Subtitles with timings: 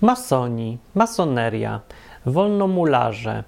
[0.00, 1.80] masoni, masoneria,
[2.26, 3.44] wolnomularze.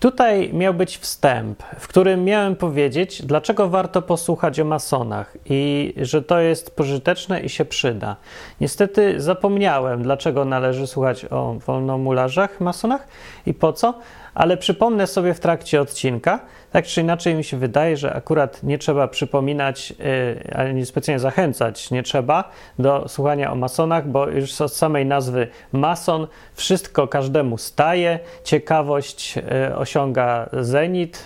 [0.00, 6.22] Tutaj miał być wstęp, w którym miałem powiedzieć, dlaczego warto posłuchać o masonach i że
[6.22, 8.16] to jest pożyteczne i się przyda.
[8.60, 13.08] Niestety zapomniałem, dlaczego należy słuchać o wolnomularzach, masonach
[13.46, 13.94] i po co,
[14.34, 16.40] ale przypomnę sobie w trakcie odcinka.
[16.72, 21.20] Tak czy inaczej mi się wydaje, że akurat nie trzeba przypominać, yy, ale nie specjalnie
[21.20, 27.58] zachęcać, nie trzeba do słuchania o masonach, bo już od samej nazwy mason wszystko każdemu
[27.58, 31.24] staje, ciekawość yy, osiąga zenit,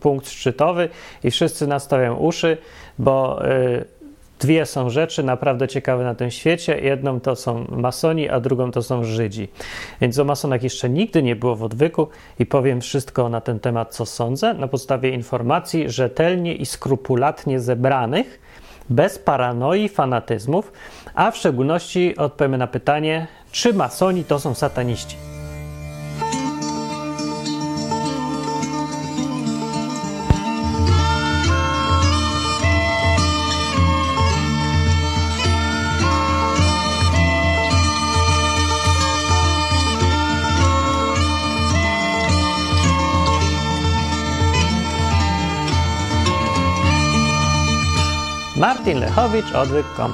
[0.00, 0.88] punkt szczytowy
[1.24, 2.58] i wszyscy nastawiają uszy,
[2.98, 3.84] bo yy,
[4.44, 6.80] Dwie są rzeczy naprawdę ciekawe na tym świecie.
[6.80, 9.48] Jedną to są masoni, a drugą to są Żydzi.
[10.00, 12.08] Więc o masonach jeszcze nigdy nie było w odwyku
[12.38, 18.40] i powiem wszystko na ten temat, co sądzę, na podstawie informacji rzetelnie i skrupulatnie zebranych,
[18.90, 20.72] bez paranoi, fanatyzmów,
[21.14, 25.33] a w szczególności odpowiemy na pytanie, czy masoni to są sataniści.
[48.84, 50.12] Martin Lechowicz, odwyk.com.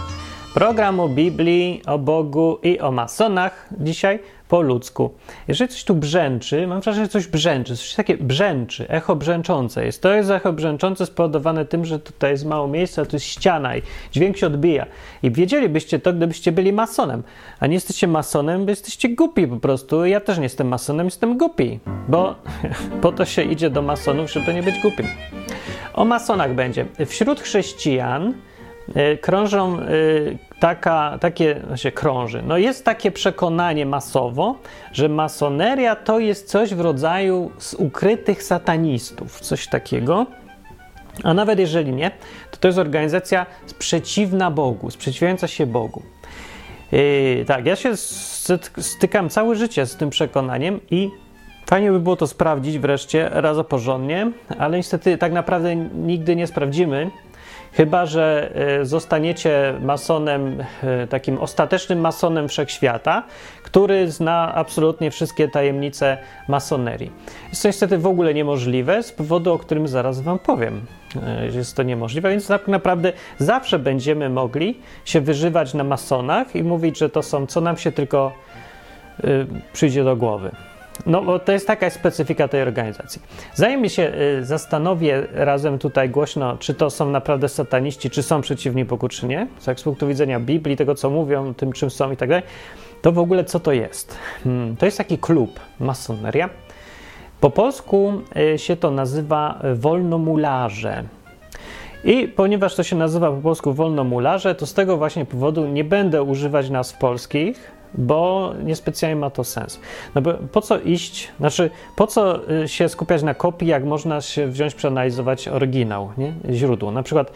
[0.55, 4.19] Program o Biblii, o Bogu i o masonach dzisiaj
[4.49, 5.15] po ludzku.
[5.49, 10.03] Jeżeli coś tu brzęczy, mam wrażenie, że coś brzęczy, coś takie brzęczy, echo brzęczące jest.
[10.03, 13.83] To jest echo brzęczące spowodowane tym, że tutaj jest mało miejsca, tu jest ściana i
[14.13, 14.87] dźwięk się odbija.
[15.23, 17.23] I wiedzielibyście to, gdybyście byli masonem.
[17.61, 20.05] A nie jesteście masonem, bo jesteście głupi po prostu.
[20.05, 22.35] Ja też nie jestem masonem, jestem głupi, bo
[23.03, 25.07] po to się idzie do masonów, żeby nie być głupim.
[25.95, 26.87] O masonach będzie.
[27.07, 28.35] Wśród chrześcijan
[29.21, 32.43] krążą y, taka, takie, się krąży.
[32.47, 34.55] No jest takie przekonanie masowo,
[34.93, 40.27] że masoneria to jest coś w rodzaju z ukrytych satanistów, coś takiego.
[41.23, 42.11] A nawet jeżeli nie,
[42.51, 46.03] to to jest organizacja sprzeciwna Bogu, sprzeciwiająca się Bogu.
[46.93, 47.97] Yy, tak, ja się
[48.79, 51.11] stykam całe życie z tym przekonaniem i
[51.67, 57.11] Fajnie by było to sprawdzić wreszcie raz porządnie, ale niestety tak naprawdę nigdy nie sprawdzimy,
[57.73, 63.23] chyba że e, zostaniecie masonem, e, takim ostatecznym masonem wszechświata,
[63.63, 67.11] który zna absolutnie wszystkie tajemnice masonerii.
[67.49, 70.81] Jest to niestety w ogóle niemożliwe z powodu, o którym zaraz Wam powiem.
[71.23, 76.63] E, jest to niemożliwe, więc tak naprawdę zawsze będziemy mogli się wyżywać na masonach i
[76.63, 78.33] mówić, że to są, co nam się tylko
[79.73, 80.51] przyjdzie do głowy.
[81.07, 83.23] No, bo to jest taka specyfika tej organizacji.
[83.55, 88.85] Zanim się y, zastanowię razem tutaj głośno, czy to są naprawdę sataniści, czy są przeciwni
[88.85, 92.17] Bogu, czy nie, tak z punktu widzenia Biblii, tego co mówią, tym czym są i
[92.17, 92.45] tak dalej,
[93.03, 94.17] to w ogóle co to jest?
[94.45, 96.51] Hmm, to jest taki klub, masoneria.
[97.41, 98.13] Po polsku
[98.55, 101.05] y, się to nazywa wolnomularze.
[102.05, 106.23] I ponieważ to się nazywa po polsku wolnomularze, to z tego właśnie powodu nie będę
[106.23, 109.81] używać nazw polskich, bo niespecjalnie ma to sens.
[110.15, 114.21] No bo po co iść, znaczy po co y, się skupiać na kopii, jak można
[114.21, 116.33] się wziąć, przeanalizować oryginał, nie?
[116.51, 116.91] źródło.
[116.91, 117.33] Na przykład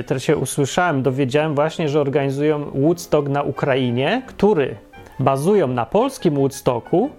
[0.00, 4.76] y, teraz się usłyszałem, dowiedziałem właśnie, że organizują Woodstock na Ukrainie, który
[5.18, 7.10] bazują na polskim Woodstocku,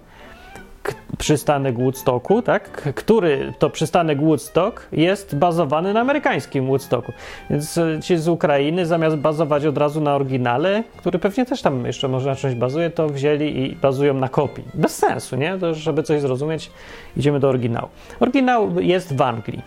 [1.18, 2.70] przystanek Woodstocku, tak?
[2.94, 7.12] który to przystanek Woodstock jest bazowany na amerykańskim Woodstocku.
[7.50, 11.86] Więc e, ci z Ukrainy zamiast bazować od razu na oryginale, który pewnie też tam
[11.86, 14.64] jeszcze może na czymś bazuje, to wzięli i bazują na kopii.
[14.74, 15.58] Bez sensu, nie?
[15.58, 16.70] To, żeby coś zrozumieć,
[17.16, 17.88] idziemy do oryginału.
[18.20, 19.62] Oryginał jest w Anglii.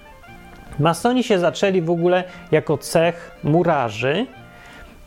[0.79, 4.25] Masoni się zaczęli w ogóle jako cech murarzy.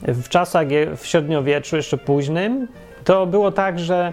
[0.02, 0.66] W czasach
[0.96, 2.68] w średniowieczu, jeszcze późnym,
[3.04, 4.12] to było tak, że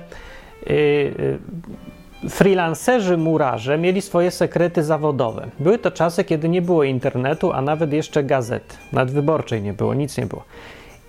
[2.29, 5.47] freelancerzy murarze mieli swoje sekrety zawodowe.
[5.59, 8.77] Były to czasy, kiedy nie było internetu, a nawet jeszcze gazet.
[8.93, 10.43] Nawet wyborczej nie było, nic nie było.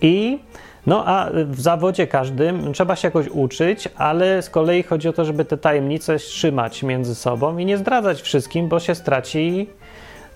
[0.00, 0.38] I
[0.86, 5.25] no a w zawodzie każdym trzeba się jakoś uczyć, ale z kolei chodzi o to,
[5.25, 9.66] żeby te tajemnice trzymać między sobą i nie zdradzać wszystkim, bo się straci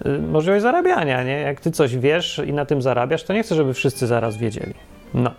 [0.06, 1.40] y, możliwość zarabiania, nie?
[1.40, 4.74] Jak ty coś wiesz i na tym zarabiasz, to nie chcę, żeby wszyscy zaraz wiedzieli.
[5.14, 5.30] No.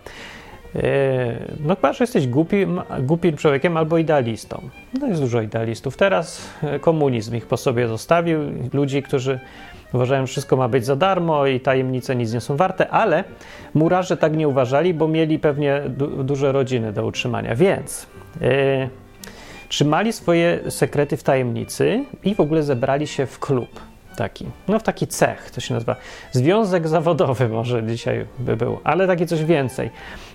[0.75, 4.62] E, no chyba, że jesteś głupim, głupim człowiekiem albo idealistą.
[5.00, 5.98] No jest dużo idealistów.
[5.98, 8.40] Teraz e, komunizm ich po sobie zostawił.
[8.74, 9.40] Ludzi, którzy
[9.94, 13.24] uważają, że wszystko ma być za darmo i tajemnice nic nie są warte, ale
[13.74, 17.56] murarze tak nie uważali, bo mieli pewnie du duże rodziny do utrzymania.
[17.56, 18.08] Więc
[18.42, 18.90] yy,
[19.70, 23.80] trzymali swoje sekrety w tajemnicy i w ogóle zebrali się w klub.
[24.16, 25.96] taki, no taki cech, to się nazywa.
[26.31, 29.90] Związek zawodowy może dzisiaj by był, ale takie coś więcej.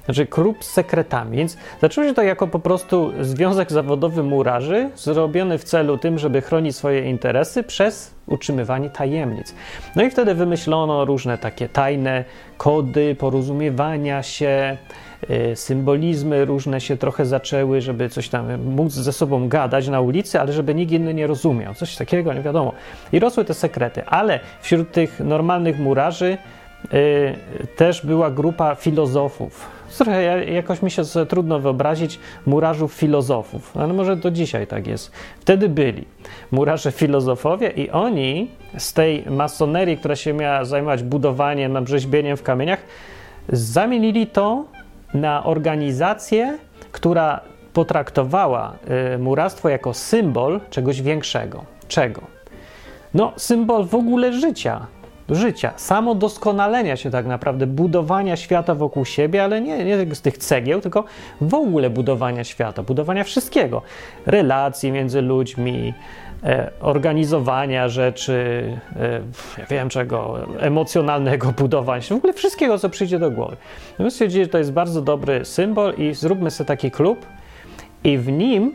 [0.09, 1.37] Znaczy klub z sekretami.
[1.37, 6.41] Więc zaczęło się to jako po prostu związek zawodowy murarzy, zrobiony w celu tym, żeby
[6.41, 9.55] chronić swoje interesy przez utrzymywanie tajemnic.
[9.97, 12.25] No i wtedy wymyślono różne takie tajne
[12.57, 14.77] kody porozumiewania się,
[15.31, 20.41] Y, symbolizmy różne się trochę zaczęły, żeby coś tam móc ze sobą gadać na ulicy,
[20.41, 21.75] ale żeby nikt inny nie rozumiał.
[21.75, 22.73] Coś takiego, nie wiadomo.
[23.13, 26.39] I rosły te sekrety, ale wśród tych normalnych murarzy
[27.77, 29.79] też była grupa filozofów.
[29.99, 35.13] Trochę jakoś mi się trudno wyobrazić murarzów filozofów, ale może do dzisiaj tak jest.
[35.41, 36.05] Wtedy byli
[36.51, 42.81] murarze filozofowie i oni z tej masonerii, która się miała zajmować budowaniem, rzeźbieniem w kamieniach,
[43.49, 44.65] zamienili to
[45.15, 46.59] na organizację,
[46.93, 47.41] która
[47.73, 48.73] potraktowała
[49.15, 51.65] y, murarstwo jako symbol czegoś większego.
[51.89, 52.23] Czego?
[53.15, 54.87] No, symbol w ogóle życia.
[55.31, 60.81] Życia, samodoskonalenia się tak naprawdę, budowania świata wokół siebie, ale nie, nie z tych cegieł,
[60.81, 61.05] tylko
[61.41, 63.83] w ogóle budowania świata, budowania wszystkiego.
[64.27, 65.95] Relacji między ludźmi,
[66.45, 68.63] E, organizowania rzeczy,
[68.97, 69.21] e,
[69.59, 73.57] ja wiem czego, emocjonalnego budowania się, w ogóle wszystkiego, co przyjdzie do głowy.
[73.99, 77.27] My stwierdzili, że to jest bardzo dobry symbol i zróbmy sobie taki klub
[78.05, 78.73] i w nim,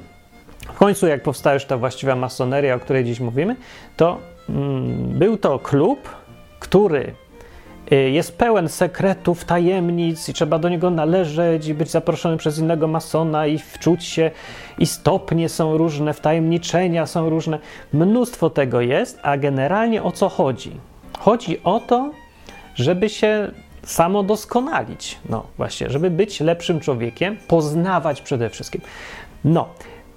[0.73, 3.55] w końcu jak powstała już ta właściwa masoneria, o której dziś mówimy,
[3.97, 4.17] to
[4.49, 6.09] mm, był to klub,
[6.73, 7.13] który
[7.91, 12.87] Y, jest pełen sekretów, tajemnic i trzeba do niego należeć i być zaproszony przez innego
[12.87, 14.31] masona i wczuć się
[14.77, 17.59] i stopnie są różne, wtajemniczenia są różne.
[17.93, 20.71] Mnóstwo tego jest, a generalnie o co chodzi?
[21.19, 22.11] Chodzi o to,
[22.75, 23.51] żeby się
[23.83, 25.19] samo doskonalić.
[25.29, 28.81] No właśnie, żeby być lepszym człowiekiem, poznawać przede wszystkim.
[29.45, 29.69] No,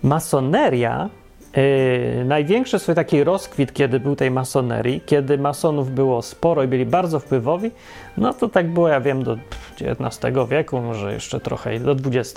[0.02, 1.09] masoneria
[1.56, 6.87] Yy, największy swój taki rozkwit, kiedy był tej masonerii, kiedy masonów było sporo i byli
[6.87, 7.70] bardzo wpływowi,
[8.17, 9.37] no to tak było, ja wiem, do
[9.81, 12.37] XIX wieku, może jeszcze trochę do XX.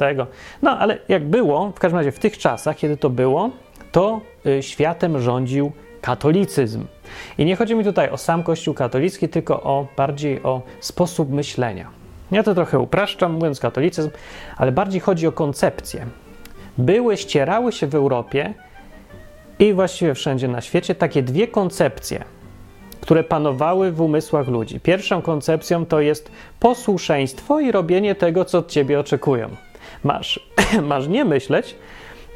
[0.61, 3.49] No ale jak było, w każdym razie w tych czasach, kiedy to było,
[3.91, 6.85] to y, światem rządził katolicyzm.
[7.37, 11.89] I nie chodzi mi tutaj o sam Kościół katolicki, tylko o bardziej o sposób myślenia.
[12.31, 14.09] Ja to trochę upraszczam, mówiąc katolicyzm,
[14.57, 16.05] ale bardziej chodzi o koncepcję.
[16.77, 18.53] Były, ścierały się w Europie
[19.59, 22.23] i właściwie wszędzie na świecie takie dwie koncepcje,
[23.01, 24.79] które panowały w umysłach ludzi.
[24.79, 29.49] Pierwszą koncepcją to jest posłuszeństwo i robienie tego, co od ciebie oczekują.
[30.03, 30.49] Masz,
[30.81, 31.75] masz nie myśleć,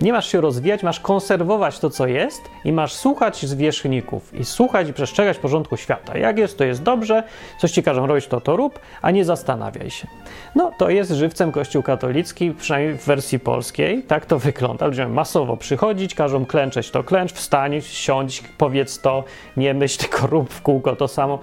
[0.02, 4.90] nie masz się rozwijać, masz konserwować to, co jest i masz słuchać zwierzchników i słuchać
[4.90, 6.18] i przestrzegać porządku świata.
[6.18, 7.24] Jak jest, to jest dobrze,
[7.60, 10.08] coś ci każą robić, to to rób, a nie zastanawiaj się.
[10.56, 14.86] No, to jest żywcem Kościół katolicki, przynajmniej w wersji polskiej, tak to wygląda.
[14.86, 19.24] Ludzie masowo przychodzić, każą klęczeć, to klęcz, wstań, siądź, powiedz to,
[19.58, 21.40] nie myśl, tylko rób w kółko to samo.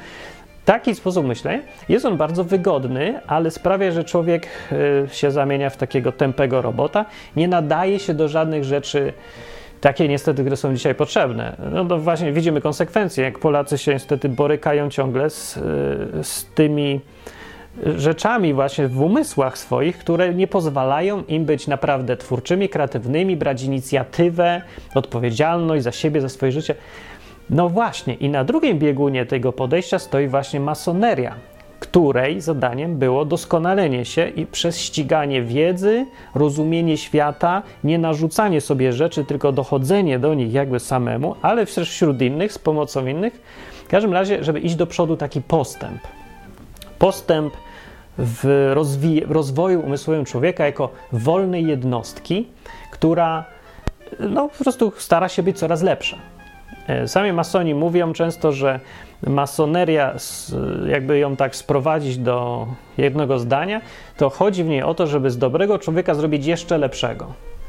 [0.70, 5.76] Taki sposób myślenia jest on bardzo wygodny, ale sprawia, że człowiek y, się zamienia w
[5.76, 7.04] takiego tępego robota,
[7.36, 9.12] nie nadaje się do żadnych rzeczy
[9.80, 11.56] takie niestety, które są dzisiaj potrzebne.
[11.72, 15.60] No to właśnie widzimy konsekwencje, jak Polacy się niestety borykają ciągle z, y,
[16.22, 17.00] z tymi
[17.96, 24.62] rzeczami właśnie w umysłach swoich, które nie pozwalają im być naprawdę twórczymi, kreatywnymi, brać inicjatywę,
[24.94, 26.74] odpowiedzialność za siebie, za swoje życie.
[27.50, 31.34] No właśnie, i na drugim biegunie tego podejścia stoi właśnie masoneria,
[31.80, 39.24] której zadaniem było doskonalenie się i przez ściganie wiedzy, rozumienie świata, nie narzucanie sobie rzeczy,
[39.24, 43.40] tylko dochodzenie do nich jakby samemu, ale wśród innych, z pomocą innych.
[43.84, 46.00] W każdym razie, żeby iść do przodu, taki postęp.
[46.98, 47.54] Postęp
[48.18, 48.72] w,
[49.26, 52.48] w rozwoju umysłowym człowieka jako wolnej jednostki,
[52.90, 53.44] która
[54.20, 56.16] no, po prostu stara się być coraz lepsza.
[56.88, 58.80] E, sami masoni mówią często, że
[59.26, 60.14] masoneria,
[60.86, 62.66] jakby ją tak sprowadzić do
[62.98, 63.80] jednego zdania,
[64.16, 67.26] to chodzi w niej o to, żeby z dobrego człowieka zrobić jeszcze lepszego.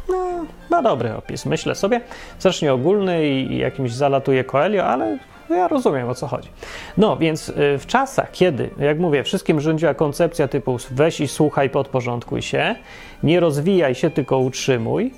[0.09, 2.01] No, ma dobry opis, myślę sobie.
[2.37, 5.17] Strasznie ogólny i jakimś zalatuje Coelho, ale
[5.49, 6.49] ja rozumiem o co chodzi.
[6.97, 11.69] No więc e, w czasach, kiedy, jak mówię, wszystkim rządziła koncepcja typu weź i słuchaj,
[11.69, 12.75] podporządkuj się,
[13.23, 15.11] nie rozwijaj się, tylko utrzymuj,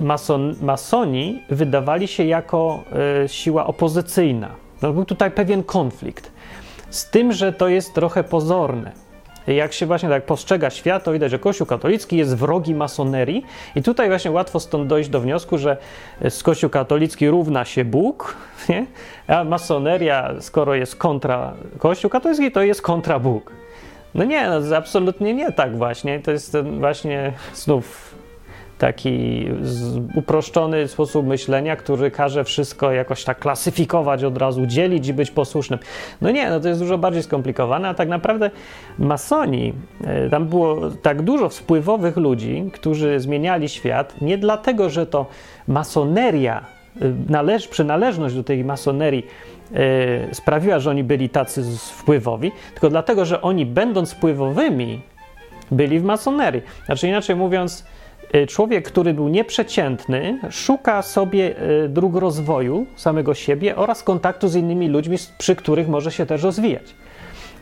[0.00, 2.84] mason, masoni wydawali się jako
[3.24, 4.50] y, siła opozycyjna.
[4.82, 6.32] No, był tutaj pewien konflikt.
[6.90, 8.92] Z tym, że to jest trochę pozorne.
[9.46, 13.44] Jak się właśnie tak postrzega świat, to widać, że Kościół katolicki jest wrogi masonerii,
[13.74, 15.76] i tutaj właśnie łatwo stąd dojść do wniosku, że
[16.28, 18.36] z Kościół katolicki równa się Bóg,
[18.68, 18.86] nie?
[19.26, 23.52] a masoneria, skoro jest kontra Kościół katolicki, to jest kontra Bóg.
[24.14, 26.20] No nie, no, absolutnie nie tak właśnie.
[26.20, 28.05] To jest właśnie znów
[28.78, 29.46] taki
[30.14, 35.78] uproszczony sposób myślenia, który każe wszystko jakoś tak klasyfikować od razu, dzielić i być posłusznym.
[36.20, 38.50] No nie, no to jest dużo bardziej skomplikowane, a tak naprawdę
[38.98, 39.72] masoni,
[40.04, 45.26] e, tam było tak dużo wpływowych ludzi, którzy zmieniali świat, nie dlatego, że to
[45.68, 46.64] masoneria,
[47.00, 49.26] e, należ, przynależność do tej masonerii
[49.70, 55.00] yy, sprawiła, że oni byli tacy wpływowi, tylko dlatego, że oni będąc wpływowymi,
[55.70, 56.62] byli w masonerii.
[56.86, 57.86] Znaczy inaczej mówiąc,
[58.48, 64.88] człowiek, który był nieprzeciętny, szuka sobie y, dróg rozwoju samego siebie oraz kontaktu z innymi
[64.88, 66.94] ludźmi, przy których może się też rozwijać.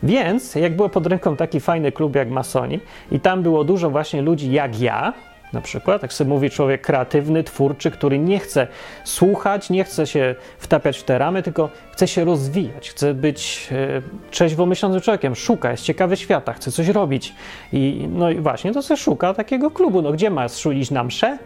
[0.03, 2.79] Więc, jak było pod ręką taki fajny klub jak Masoni,
[3.11, 5.13] i tam było dużo właśnie ludzi jak ja,
[5.55, 8.67] na przykład, jak sobie mówi człowiek kreatywny, twórczy, który nie chce
[9.03, 14.01] słuchać, nie chce się wtapiać w te ramy, tylko chce się rozwijać, chce być e,
[14.31, 17.33] trzeźwo myślącym człowiekiem, szuka, jest ciekawy świata, chce coś robić.
[17.73, 20.01] I, no i właśnie to sobie szuka takiego klubu.
[20.01, 21.37] No gdzie ma iść na msze?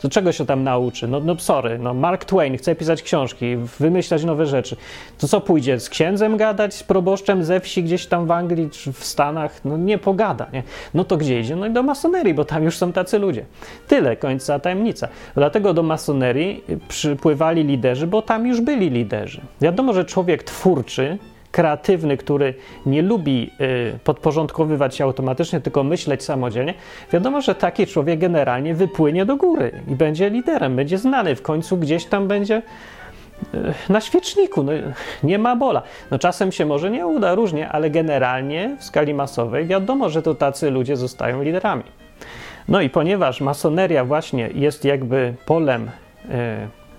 [0.00, 1.08] To czego się tam nauczy?
[1.08, 4.76] No, no sorry, no Mark Twain chce pisać książki, wymyślać nowe rzeczy.
[5.18, 5.80] To co pójdzie?
[5.80, 9.64] Z księdzem gadać, z proboszczem ze wsi gdzieś tam w Anglii czy w Stanach?
[9.64, 10.62] No nie pogada, nie?
[10.94, 11.56] No to gdzie idzie?
[11.56, 13.44] No i do masonerii, bo tam już są tacy ludzie.
[13.88, 15.08] Tyle, końca tajemnica.
[15.34, 19.40] Dlatego do masonerii przypływali liderzy, bo tam już byli liderzy.
[19.60, 21.18] Wiadomo, że człowiek twórczy
[21.52, 22.54] kreatywny, który
[22.86, 26.74] nie lubi y, podporządkowywać się automatycznie, tylko myśleć samodzielnie,
[27.12, 31.76] wiadomo, że taki człowiek generalnie wypłynie do góry i będzie liderem, będzie znany, w końcu
[31.76, 32.62] gdzieś tam będzie
[33.54, 34.72] y, na świeczniku, no,
[35.22, 35.82] nie ma bola.
[36.10, 40.34] No czasem się może nie uda, różnie, ale generalnie w skali masowej wiadomo, że to
[40.34, 41.84] tacy ludzie zostają liderami.
[42.68, 45.90] No i ponieważ masoneria właśnie jest jakby polem
[46.24, 46.30] y,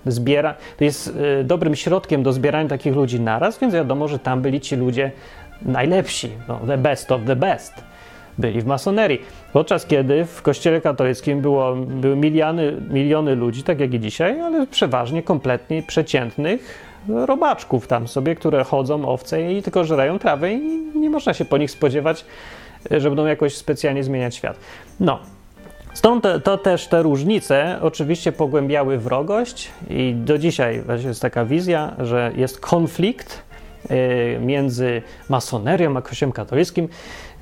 [0.06, 4.42] zbiera, to jest y, dobrym środkiem do zbierania takich ludzi naraz, więc wiadomo, że tam
[4.42, 5.10] byli ci ludzie
[5.62, 7.74] najlepsi, no, the best of the best.
[8.38, 9.22] Byli w masonerii.
[9.52, 14.66] Podczas kiedy w kościele katolickim było, były miliony, miliony ludzi, tak jak i dzisiaj, ale
[14.66, 20.58] przeważnie kompletnie przeciętnych robaczków tam sobie, które chodzą owce i tylko żerają trawę i
[20.94, 22.24] nie można się po nich spodziewać,
[22.90, 24.56] że będą jakoś specjalnie zmieniać świat.
[25.00, 25.18] No,
[25.94, 32.32] Stąd to, też te różnice oczywiście pogłębiały wrogość i do dzisiaj jest taka wizja, że
[32.36, 33.42] jest konflikt
[33.90, 36.88] y, między masonerią a kościołem katolickim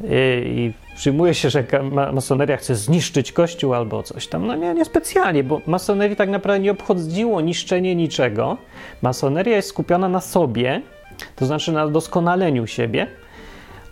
[0.00, 0.06] y,
[0.46, 1.64] i przyjmuje się, że
[2.12, 4.46] masoneria chce zniszczyć kościół albo coś tam.
[4.46, 8.56] No nie, nie specjalnie, bo masonerii tak naprawdę nie obchodziło niszczenie niczego.
[9.02, 10.82] Masoneria jest skupiona na sobie,
[11.36, 13.06] to znaczy na doskonaleniu siebie,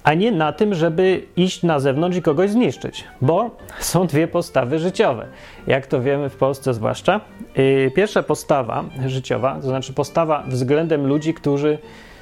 [0.03, 3.51] a nie na tym, żeby iść na zewnątrz i kogoś zniszczyć, bo
[3.81, 5.27] są dwie postawy życiowe.
[5.67, 7.21] Jak to wiemy w Polsce zwłaszcza.
[7.59, 11.79] Y, pierwsza postawa życiowa, to znaczy postawa względem ludzi, którzy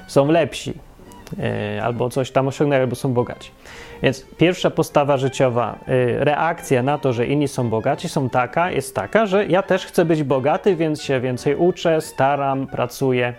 [0.06, 0.74] są lepsi
[1.76, 3.50] y, albo coś tam osiągnęli, albo są bogaci.
[4.02, 8.94] Więc pierwsza postawa życiowa, y, reakcja na to, że inni są bogaci, są taka, jest
[8.94, 13.34] taka, że ja też chcę być bogaty, więc się więcej uczę, staram, pracuję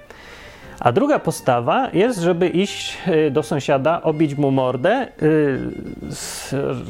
[0.79, 5.59] a druga postawa jest, żeby iść y, do sąsiada, obić mu mordę, y,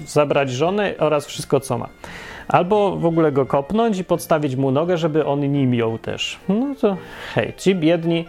[0.06, 1.90] zabrać żonę oraz wszystko, co ma.
[2.48, 6.40] Albo w ogóle go kopnąć i podstawić mu nogę, żeby on nim ją też.
[6.50, 6.98] No to
[7.36, 8.26] hej, ci biedni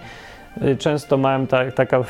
[0.79, 2.05] często mają, ta, taka,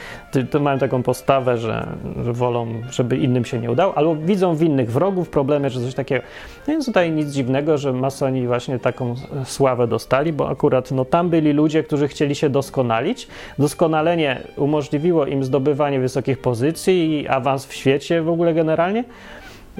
[0.60, 1.86] mają taką postawę, że,
[2.24, 5.94] że, wolą, żeby innym się nie udało, albo widzą w innych wrogów problemy, czy coś
[5.94, 6.22] takiego.
[6.66, 11.30] No więc tutaj nic dziwnego, że masoni właśnie taką sławę dostali, bo akurat no, tam
[11.30, 13.28] byli ludzie, którzy chcieli się doskonalić.
[13.58, 19.04] Doskonalenie umożliwiło im zdobywanie wysokich pozycji i awans w świecie w ogóle generalnie.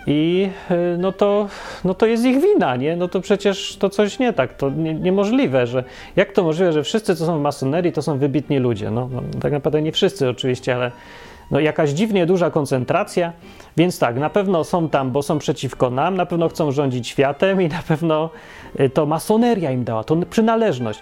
[0.07, 1.49] I y, no to,
[1.85, 2.97] no to jest ich wina, nie?
[2.97, 5.85] No to przecież to coś nie tak, to nie, niemożliwe, że
[6.17, 8.91] jak to możliwe, że wszyscy, co są w masonerii, to są wybitni ludzie?
[8.91, 10.91] No, no tak naprawdę nie wszyscy oczywiście, ale
[11.51, 13.33] no jakaś dziwnie duża koncentracja,
[13.77, 17.63] więc tak, na pewno są tam, bo są przeciwko nam, na pewno chcą rządzić światem
[17.63, 18.31] i na pewno
[18.81, 21.01] y, to masoneria im dała, to przynależność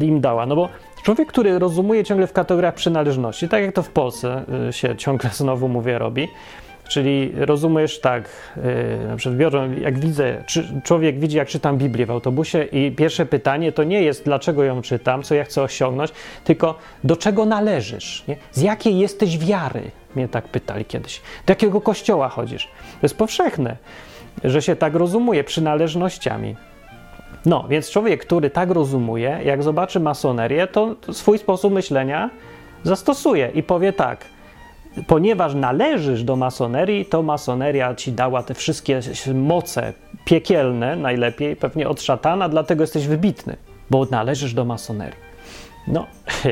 [0.00, 0.68] im dała, no bo
[1.02, 5.30] człowiek, który rozumuje ciągle w kategoriach przynależności, tak jak to w Polsce y, się ciągle
[5.30, 6.28] znowu mówię robi,
[6.92, 10.44] Czyli rozumiesz tak, yy, na przykład biorę, jak widzę,
[10.84, 14.82] człowiek widzi, jak czytam Biblię w autobusie i pierwsze pytanie to nie jest, dlaczego ją
[14.82, 16.12] czytam, co ja chcę osiągnąć,
[16.44, 18.36] tylko do czego należysz, nie?
[18.52, 22.64] z jakiej jesteś wiary, mnie tak pytali kiedyś, do jakiego kościoła chodzisz.
[22.64, 23.76] To jest powszechne,
[24.44, 26.56] że się tak rozumuje przynależnościami.
[27.46, 32.30] No, więc człowiek, który tak rozumuje, jak zobaczy masonerię, to swój sposób myślenia
[32.82, 34.24] zastosuje i powie tak–
[35.06, 39.00] ponieważ należysz do masonerii, to masoneria ci dała te wszystkie
[39.34, 39.92] moce
[40.24, 43.56] piekielne, najlepiej pewnie od szatana, dlatego jesteś wybitny,
[43.90, 45.18] bo należysz do masonerii.
[45.86, 46.06] No,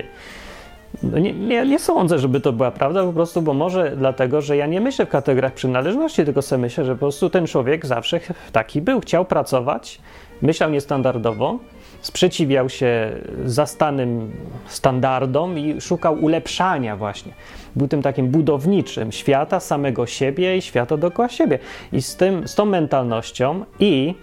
[1.03, 4.57] No nie, nie, nie sądzę, żeby to była prawda, po prostu, bo może dlatego, że
[4.57, 8.21] ja nie myślę w kategoriach przynależności, tylko sobie myślę, że po prostu ten człowiek zawsze
[8.53, 10.01] taki był, chciał pracować,
[10.43, 11.59] myślał niestandardowo,
[12.01, 13.13] sprzeciwiał się
[13.45, 14.33] zastanym
[14.67, 17.33] standardom i szukał ulepszania właśnie.
[17.77, 21.59] Był tym takim budowniczym świata, samego siebie i świata dookoła siebie.
[21.93, 24.15] I z, tym, z tą mentalnością i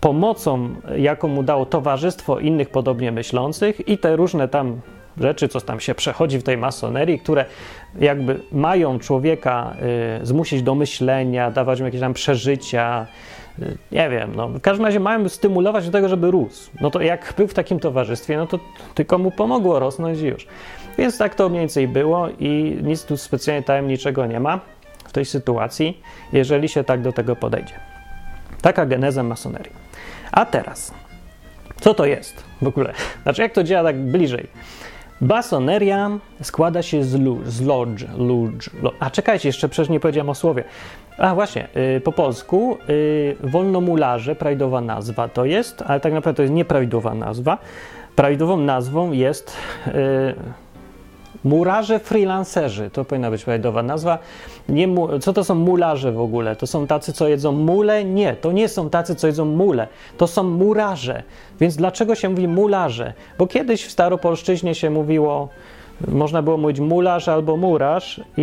[0.00, 4.80] pomocą, jaką mu dało towarzystwo innych podobnie myślących i te różne tam
[5.20, 7.44] rzeczy, co tam się przechodzi w tej masonerii, które
[8.00, 9.76] jakby mają człowieka
[10.22, 13.06] y, zmusić do myślenia, dawać mu jakieś tam przeżycia,
[13.92, 16.70] nie wiem, no, w każdym razie mają stymulować do tego, żeby rósł.
[16.80, 18.58] No to jak był w takim towarzystwie, no to
[18.94, 20.46] tylko mu pomogło rosnąć i już.
[20.98, 24.60] Więc tak to mniej więcej było i nic tu specjalnie tajemniczego nie ma
[25.04, 26.00] w tej sytuacji,
[26.32, 27.74] jeżeli się tak do tego podejdzie.
[28.62, 29.72] Taka geneza masonerii.
[30.32, 30.94] A teraz,
[31.80, 32.92] co to jest w ogóle?
[33.22, 34.48] Znaczy, jak to działa tak bliżej?
[35.22, 36.10] Basoneria
[36.42, 38.70] składa się z, lu, z lodge, lodge.
[39.00, 40.64] A czekajcie, jeszcze przecież nie powiedziałem o słowie.
[41.18, 46.42] A właśnie, yy, po polsku yy, wolnomularze, prawidłowa nazwa to jest, ale tak naprawdę to
[46.42, 47.58] jest nieprawidłowa nazwa.
[48.16, 49.92] Prawidłową nazwą jest yy,
[51.44, 54.18] Murarze freelancerzy, to powinna być prawidłowa nazwa.
[54.68, 54.88] Nie
[55.20, 56.56] co to są mularze w ogóle?
[56.56, 58.04] To są tacy, co jedzą mule?
[58.04, 59.88] Nie, to nie są tacy, co jedzą mule.
[60.18, 61.22] To są murarze.
[61.60, 63.12] Więc dlaczego się mówi mularze?
[63.38, 65.48] Bo kiedyś w staropolszczyźnie się mówiło,
[66.08, 68.42] można było mówić mularz albo murarz i,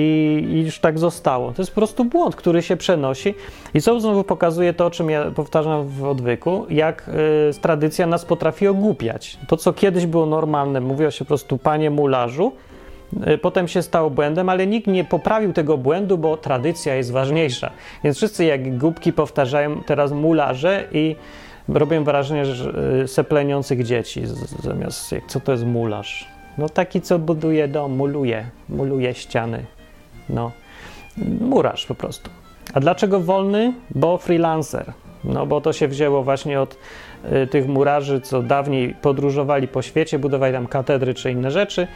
[0.52, 1.52] i, już tak zostało.
[1.52, 3.36] To jest po prostu błąd, który się przenosi
[3.74, 7.10] i co znowu pokazuje to, o czym ja powtarzam w odwyku, jak
[7.58, 9.38] y, tradycja nas potrafi ogłupiać.
[9.48, 12.52] To, co kiedyś było normalne, mówiło się po prostu panie mularzu,
[13.42, 17.72] potem się stało błędem, ale nikt nie poprawił tego błędu, bo tradycja jest ważniejsza.
[18.04, 21.16] Więc wszyscy jak głupki powtarzają teraz mularze i
[21.68, 22.74] robią wrażenie że
[23.04, 24.22] y, sepleniących dzieci
[24.64, 26.28] zamiast co to jest mularz?
[26.58, 29.66] No taki, co buduje dom, muluje, muluje ściany.
[30.30, 30.52] No,
[31.42, 32.30] murarz po prostu.
[32.74, 33.74] A dlaczego wolny?
[33.90, 34.94] Bo freelancer.
[35.24, 36.78] No bo to się wzięło właśnie od
[37.44, 41.88] y, tych murarzy, co dawniej podróżowali po świecie, budowali tam katedry czy inne rzeczy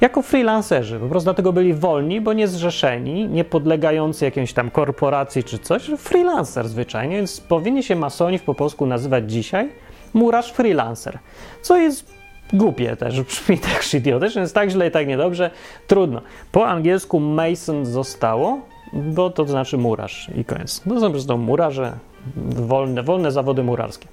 [0.00, 0.98] jako freelancerzy.
[0.98, 5.90] Po prostu dlatego byli wolni, bo nie zrzeszeni, nie podlegający jakiejś tam korporacji czy coś.
[5.98, 9.68] Freelancer zwyczajnie, więc powinni się masoni po polsku nazywać dzisiaj
[10.14, 11.18] murarz freelancer.
[11.62, 12.12] Co jest
[12.52, 15.50] głupie też, brzmi tak idiotycznie, jest tak źle i tak niedobrze.
[15.86, 16.20] Trudno.
[16.52, 18.60] Po angielsku mason zostało,
[18.92, 20.82] bo to znaczy murarz i koniec.
[20.86, 21.92] No są po prostu murarze,
[22.36, 24.08] wolne, wolne zawody murarskie.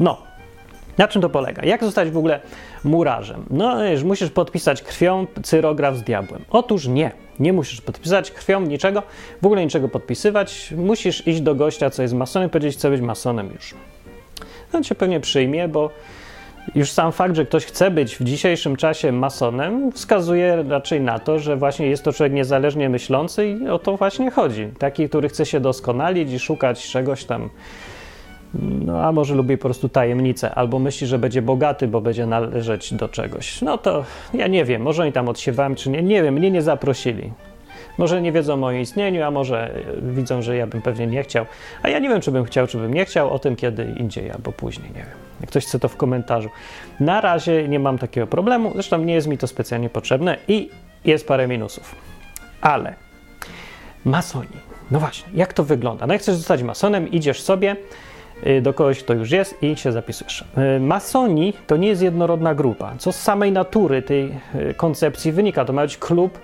[0.00, 0.27] No,
[0.98, 1.64] na czym to polega?
[1.64, 2.40] Jak zostać w ogóle
[2.84, 3.44] murarzem?
[3.50, 6.44] No, już musisz podpisać krwią cyrograf z diabłem.
[6.50, 7.10] Otóż nie.
[7.40, 9.02] Nie musisz podpisać krwią niczego,
[9.42, 10.74] w ogóle niczego podpisywać.
[10.76, 13.74] Musisz iść do gościa, co jest masonem, powiedzieć, chcę być masonem już.
[14.72, 15.90] On cię pewnie przyjmie, bo
[16.74, 21.38] już sam fakt, że ktoś chce być w dzisiejszym czasie masonem, wskazuje raczej na to,
[21.38, 24.68] że właśnie jest to człowiek niezależnie myślący i o to właśnie chodzi.
[24.78, 27.50] Taki, który chce się doskonalić i szukać czegoś tam
[28.54, 32.94] no a może lubi po prostu tajemnicę, albo myśli, że będzie bogaty, bo będzie należeć
[32.94, 33.62] do czegoś.
[33.62, 36.62] No to ja nie wiem, może oni tam odsiewałem, czy nie, nie wiem, mnie nie
[36.62, 37.32] zaprosili.
[37.98, 41.22] Może nie wiedzą o moim istnieniu, a może e, widzą, że ja bym pewnie nie
[41.22, 41.46] chciał.
[41.82, 44.30] A ja nie wiem, czy bym chciał, czy bym nie chciał, o tym kiedy indziej
[44.30, 45.16] albo później, nie wiem.
[45.40, 46.48] Jak ktoś chce, to w komentarzu.
[47.00, 50.70] Na razie nie mam takiego problemu, zresztą nie jest mi to specjalnie potrzebne i
[51.04, 51.94] jest parę minusów.
[52.60, 52.94] Ale
[54.04, 54.68] masoni.
[54.90, 56.06] No właśnie, jak to wygląda?
[56.06, 57.76] No jak chcesz zostać masonem, idziesz sobie,
[58.62, 60.44] do kogoś, kto już jest i się zapisujesz.
[60.76, 65.64] Y, masoni to nie jest jednorodna grupa, co z samej natury tej y, koncepcji wynika.
[65.64, 66.38] To ma być klub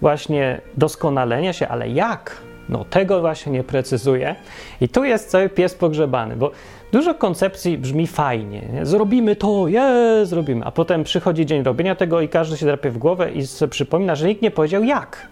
[0.00, 2.36] właśnie doskonalenia się, ale jak?
[2.68, 4.34] No tego właśnie nie precyzuje.
[4.80, 6.50] I tu jest cały pies pogrzebany, bo
[6.92, 8.62] dużo koncepcji brzmi fajnie.
[8.72, 8.86] Nie?
[8.86, 10.64] Zrobimy to, je, zrobimy.
[10.64, 14.14] A potem przychodzi dzień robienia tego i każdy się drapie w głowę i sobie przypomina,
[14.14, 15.26] że nikt nie powiedział jak.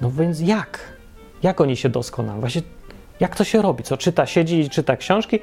[0.00, 0.78] No więc jak?
[1.42, 2.40] Jak oni się doskonalą?
[2.40, 2.62] Właśnie
[3.20, 3.82] jak to się robi?
[3.82, 5.38] Co czyta, siedzi i czyta książki?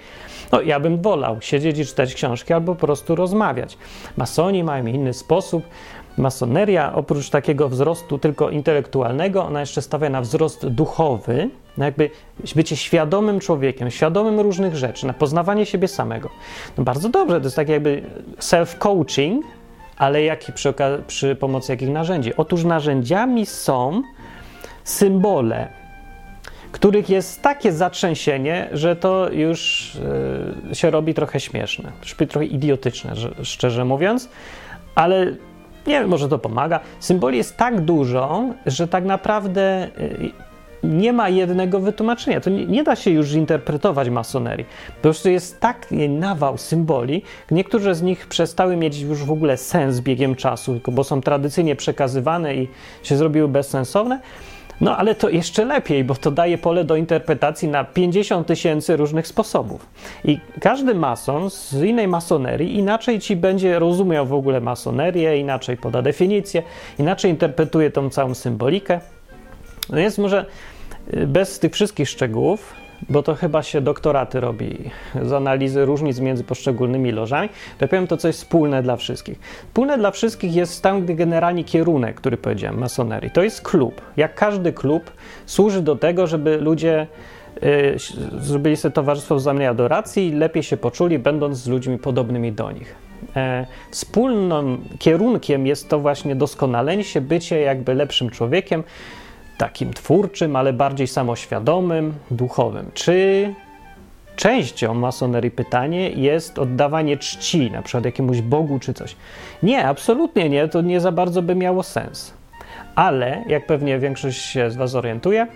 [0.51, 3.77] No, ja bym wolał siedzieć i czytać książki albo po prostu rozmawiać.
[4.17, 5.63] Masoni mają inny sposób.
[6.17, 12.09] Masoneria, oprócz takiego wzrostu tylko intelektualnego, ona jeszcze stawia na wzrost duchowy, na jakby
[12.55, 16.29] bycie świadomym człowiekiem, świadomym różnych rzeczy, na poznawanie siebie samego.
[16.77, 18.03] No bardzo dobrze, to jest tak jakby
[18.39, 19.39] self-coaching,
[19.97, 20.73] ale jaki przy,
[21.07, 22.35] przy pomocy jakich narzędzi?
[22.37, 24.01] Otóż narzędziami są
[24.83, 25.80] symbole,
[26.71, 29.91] których jest takie zatrzęsienie, że to już
[30.69, 31.91] yy, się robi trochę śmieszne,
[32.29, 34.29] trochę idiotyczne, że, szczerze mówiąc,
[34.95, 35.25] ale
[35.87, 36.79] nie wiem, może to pomaga.
[36.99, 40.31] Symboli jest tak dużo, że tak naprawdę yy,
[40.83, 42.41] nie ma jednego wytłumaczenia.
[42.41, 44.65] To nie, nie, da się już interpretować masonerii.
[44.95, 49.99] Po prostu jest tak nawał symboli, niektóre z nich przestały mieć już w ogóle sens
[49.99, 52.67] biegiem czasu, bo są tradycyjnie przekazywane i
[53.03, 54.19] się zrobiły bezsensowne.
[54.81, 59.27] No ale to jeszcze lepiej, bo to daje pole do interpretacji na 50 tysięcy różnych
[59.27, 59.85] sposobów.
[60.25, 66.01] I każdy mason z innej masonerii inaczej ci będzie rozumiał w ogóle masonerię, inaczej poda
[66.01, 66.63] definicję,
[66.99, 68.99] inaczej interpretuje tą całą symbolikę.
[69.89, 70.45] No więc może
[71.13, 72.73] y, bez tych wszystkich szczegółów,
[73.09, 74.77] bo to chyba się doktoraty robi
[75.21, 79.39] z analizy różnic między poszczególnymi lożami, to powiem to coś wspólne dla wszystkich.
[79.67, 83.31] Wspólne dla wszystkich jest tam generalnie kierunek, który powiedziałem, masonerii.
[83.31, 84.01] To jest klub.
[84.17, 85.11] Jak każdy klub
[85.45, 87.07] służy do tego, żeby ludzie
[87.63, 87.95] y,
[88.39, 92.95] zrobili sobie towarzystwo wzajemnej adoracji i lepiej się poczuli, będąc z ludźmi podobnymi do nich.
[93.35, 98.83] E, wspólnym kierunkiem jest to właśnie doskonalenie się, bycie jakby lepszym człowiekiem,
[99.61, 102.91] takim twórczym, ale bardziej samoświadomym, duchowym.
[102.93, 103.53] Czy
[104.35, 109.15] częścią masonerii pytanie jest oddawanie czci, na przykład jakiemuś Bogu czy coś?
[109.63, 112.33] Nie, absolutnie nie, to nie za bardzo by miało sens.
[112.95, 115.47] Ale, jak pewnie większość się z Was orientuje,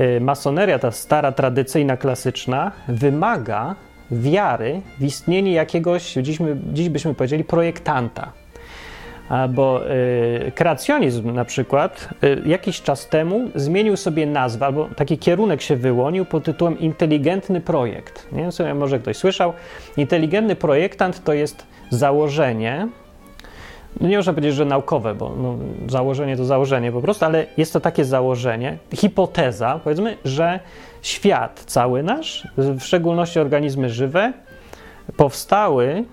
[0.00, 3.74] y, masoneria, ta stara, tradycyjna, klasyczna, wymaga
[4.10, 8.41] wiary w istnienie jakiegoś, dziś, my, dziś byśmy powiedzieli, projektanta
[9.48, 15.62] bo y, kreacjonizm na przykład y, jakiś czas temu zmienił sobie nazwę, albo taki kierunek
[15.62, 18.28] się wyłonił pod tytułem inteligentny projekt.
[18.32, 19.52] Nie wiem, może ktoś słyszał.
[19.96, 22.88] Inteligentny projektant to jest założenie,
[24.00, 25.56] no nie można powiedzieć, że naukowe, bo no,
[25.88, 30.60] założenie to założenie po prostu, ale jest to takie założenie, hipoteza, powiedzmy, że
[31.02, 34.32] świat cały nasz, w szczególności organizmy żywe,
[35.16, 36.04] powstały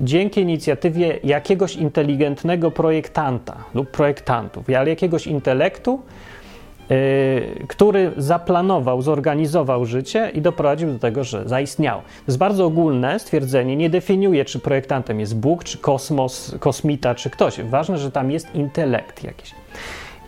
[0.00, 6.00] dzięki inicjatywie jakiegoś inteligentnego projektanta lub projektantów, ale jakiegoś intelektu,
[6.90, 6.96] yy,
[7.68, 11.98] który zaplanował, zorganizował życie i doprowadził do tego, że zaistniał.
[11.98, 17.30] To jest bardzo ogólne stwierdzenie, nie definiuje, czy projektantem jest Bóg, czy kosmos, kosmita, czy
[17.30, 17.60] ktoś.
[17.60, 19.54] Ważne, że tam jest intelekt jakiś.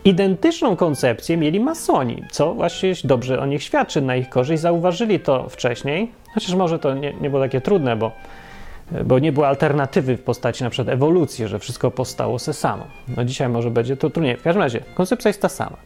[0.05, 4.61] Identyczną koncepcję mieli masoni, co właśnie dobrze o nich świadczy na ich korzyść.
[4.61, 8.11] Zauważyli to wcześniej, chociaż może to nie, nie było takie trudne, bo
[9.05, 12.87] bo nie było alternatywy w postaci na przykład ewolucji, że wszystko powstało se samo.
[13.17, 14.37] No dzisiaj może będzie to trudniej.
[14.37, 15.77] W każdym razie koncepcja jest ta sama.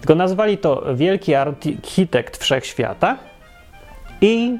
[0.00, 3.18] Tylko nazwali to wielki architekt wszechświata
[4.20, 4.58] i,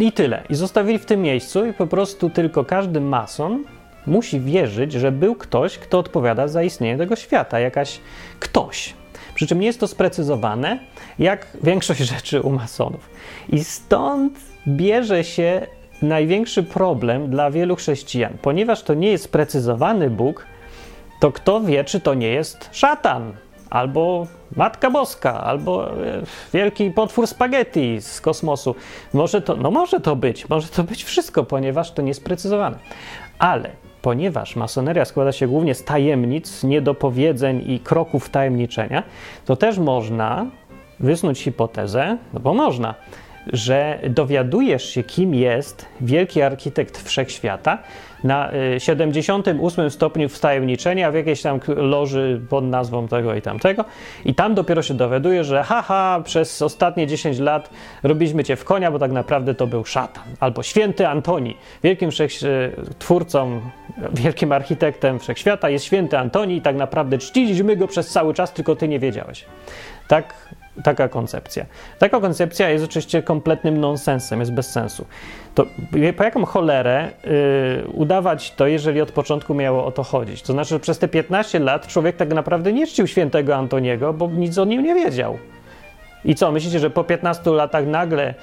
[0.00, 0.42] i tyle.
[0.50, 3.64] I zostawili w tym miejscu i po prostu tylko każdy mason
[4.06, 8.00] musi wierzyć, że był ktoś, kto odpowiada za istnienie tego świata, jakaś
[8.40, 8.94] ktoś.
[9.34, 10.78] Przy czym nie jest to sprecyzowane,
[11.18, 13.10] jak większość rzeczy u masonów.
[13.48, 15.66] I stąd bierze się
[16.02, 20.46] największy problem dla wielu chrześcijan, ponieważ to nie jest sprecyzowany Bóg,
[21.20, 23.32] to kto wie, czy to nie jest szatan,
[23.70, 28.74] albo Matka Boska, albo e, wielki potwór spaghetti z kosmosu.
[29.14, 32.78] Może to, no może to być, może to być wszystko, ponieważ to nie jest sprecyzowane.
[33.38, 33.70] Ale
[34.02, 39.02] ponieważ masoneria składa się głównie z tajemnic, niedopowiedzeń i kroków tajemniczenia,
[39.44, 40.46] to też można
[41.00, 42.94] wysnuć hipotezę, no bo można,
[43.52, 47.78] że dowiadujesz się, kim jest wielki architekt wszechświata
[48.24, 53.84] na 78 y, stopniu wtajemniczenia w jakiejś tam loży pod nazwą tego i tamtego
[54.24, 57.70] i tam dopiero się dowiadujesz, że haha, przez ostatnie 10 lat
[58.02, 60.24] robiliśmy cię w konia, bo tak naprawdę to był szatan.
[60.40, 62.10] Albo święty Antoni, wielkim
[62.98, 63.60] twórcą,
[64.12, 68.76] wielkim architektem wszechświata jest święty Antoni i tak naprawdę czciliśmy go przez cały czas, tylko
[68.76, 69.44] ty nie wiedziałeś.
[70.08, 70.34] Tak
[70.84, 71.66] taka koncepcja.
[71.98, 75.06] Taka koncepcja jest oczywiście kompletnym nonsensem, jest bez sensu.
[75.54, 75.66] To
[76.16, 80.42] po jaką cholerę yy, udawać to, jeżeli od początku miało o to chodzić?
[80.42, 84.28] To znaczy, że przez te 15 lat człowiek tak naprawdę nie czcił świętego Antoniego, bo
[84.28, 85.38] nic o nim nie wiedział.
[86.24, 88.34] I co, myślicie, że po 15 latach nagle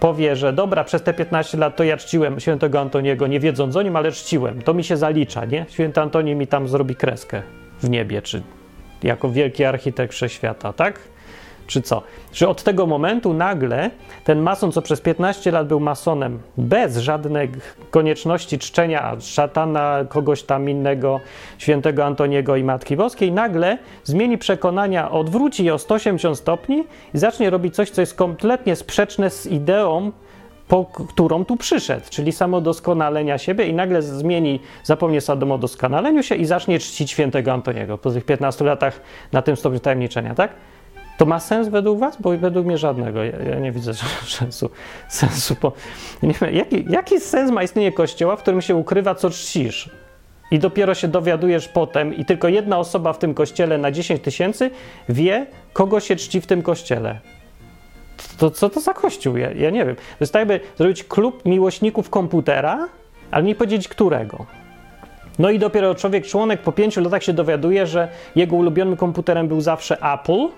[0.00, 3.82] powie, że dobra, przez te 15 lat to ja czciłem świętego Antoniego, nie wiedząc o
[3.82, 4.62] nim, ale czciłem.
[4.62, 5.66] To mi się zalicza, nie?
[5.68, 7.42] Święty Antoni mi tam zrobi kreskę
[7.80, 8.42] w niebie, czy
[9.02, 11.00] jako wielki architekt wszechświata, tak?
[11.66, 12.02] Czy co?
[12.32, 13.90] Że od tego momentu nagle
[14.24, 17.50] ten mason, co przez 15 lat był masonem, bez żadnej
[17.90, 21.20] konieczności czczenia szatana, kogoś tam innego,
[21.58, 27.50] świętego Antoniego i Matki Boskiej, nagle zmieni przekonania, odwróci je o 180 stopni i zacznie
[27.50, 30.12] robić coś, co jest kompletnie sprzeczne z ideą,
[30.68, 35.18] po którą tu przyszedł, czyli samodoskonalenia siebie i nagle zmieni, zapomnie
[35.50, 39.00] o doskonaleniu się i zacznie czcić świętego Antoniego po tych 15 latach
[39.32, 40.50] na tym stopniu tajemniczenia, tak?
[41.22, 42.16] To ma sens według Was?
[42.20, 43.24] Bo według mnie żadnego.
[43.24, 43.92] Ja, ja nie widzę
[44.38, 44.70] sensu.
[45.08, 45.72] sensu po,
[46.22, 49.90] nie wiem, jaki, jaki sens ma istnienie kościoła, w którym się ukrywa, co czcisz?
[50.50, 54.70] i dopiero się dowiadujesz potem, i tylko jedna osoba w tym kościele na 10 tysięcy
[55.08, 57.18] wie, kogo się czci w tym kościele.
[58.38, 59.36] To co to za kościół?
[59.36, 59.96] Ja, ja nie wiem.
[60.18, 62.88] To tak, zrobić klub miłośników komputera,
[63.30, 64.46] ale nie powiedzieć którego.
[65.38, 69.60] No i dopiero człowiek, członek po pięciu latach się dowiaduje, że jego ulubionym komputerem był
[69.60, 70.48] zawsze Apple,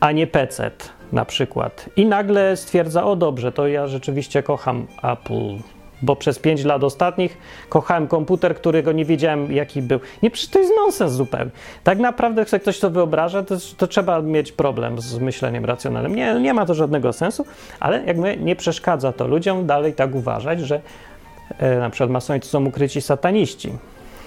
[0.00, 0.70] a nie PC
[1.12, 1.90] na przykład.
[1.96, 5.62] I nagle stwierdza, o dobrze, to ja rzeczywiście kocham Apple,
[6.02, 10.00] bo przez 5 lat ostatnich kochałem komputer, którego nie wiedziałem jaki był.
[10.22, 11.50] Nie, przecież to jest nonsens zupełnie.
[11.84, 16.14] Tak naprawdę, jak ktoś to wyobraża, to, to trzeba mieć problem z myśleniem racjonalnym.
[16.14, 17.46] Nie, nie ma to żadnego sensu,
[17.80, 20.80] ale jakby nie przeszkadza to ludziom dalej tak uważać, że
[21.58, 23.72] e, na przykład masoni to są ukryci sataniści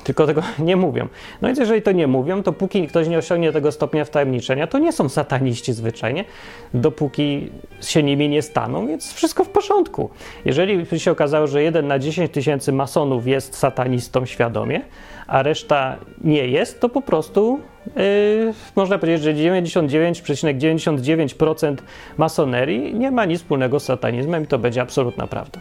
[0.03, 1.07] tylko tego nie mówią.
[1.41, 4.79] No więc jeżeli to nie mówią, to póki ktoś nie osiągnie tego stopnia wtajemniczenia, to
[4.79, 6.25] nie są sataniści zwyczajnie,
[6.73, 7.49] dopóki
[7.81, 10.09] się nimi nie staną, więc wszystko w porządku.
[10.45, 14.81] Jeżeli się okazało, że jeden na 10 tysięcy masonów jest satanistą świadomie,
[15.27, 17.59] a reszta nie jest, to po prostu
[17.95, 21.75] yy, można powiedzieć, że 99,99%
[22.17, 25.59] masonerii nie ma nic wspólnego z satanizmem i to będzie absolutna prawda.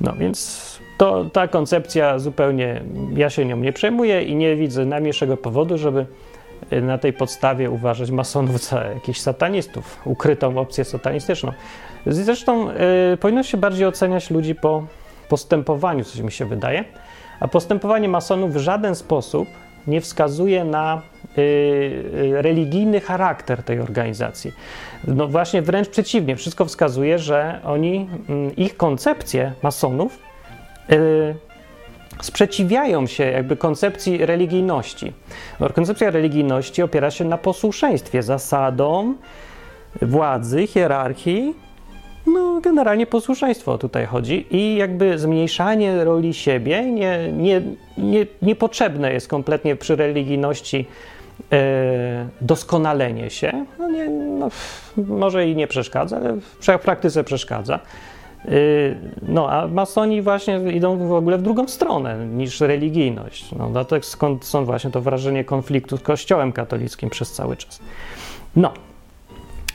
[0.00, 0.69] No więc
[1.00, 2.82] to ta koncepcja zupełnie,
[3.14, 6.06] ja się nią nie przejmuję i nie widzę najmniejszego powodu, żeby
[6.72, 11.52] y, na tej podstawie uważać masonów za jakichś satanistów, ukrytą opcję satanistyczną.
[12.06, 14.84] Zresztą y, powinno się bardziej oceniać ludzi po
[15.28, 16.84] postępowaniu, coś mi się wydaje,
[17.40, 19.48] a postępowanie masonów w żaden sposób
[19.86, 21.02] nie wskazuje na
[21.38, 24.52] y, y religijny charakter tej organizacji.
[25.04, 28.08] No właśnie wręcz przeciwnie, wszystko wskazuje, że oni,
[28.50, 30.29] y, ich koncepcje masonów
[32.22, 35.12] sprzeciwiają się jakby koncepcji religijności.
[35.74, 39.18] Koncepcja religijności opiera się na posłuszeństwie zasadom
[40.02, 41.54] władzy, hierarchii.
[42.26, 47.62] No, generalnie posłuszeństwo tutaj chodzi i jakby zmniejszanie roli siebie nie, nie,
[47.98, 50.86] nie, niepotrzebne jest kompletnie przy religijności
[51.52, 53.64] e, doskonalenie się.
[53.78, 54.48] No nie, no,
[54.96, 56.36] może i nie przeszkadza, ale
[56.78, 57.80] w praktyce przeszkadza.
[58.48, 63.52] Y, no, a masoni właśnie idą w ogóle w drugą stronę niż religijność.
[63.52, 67.80] No, dlatego skąd są właśnie to wrażenie konfliktu z Kościołem katolickim przez cały czas.
[68.56, 68.72] No,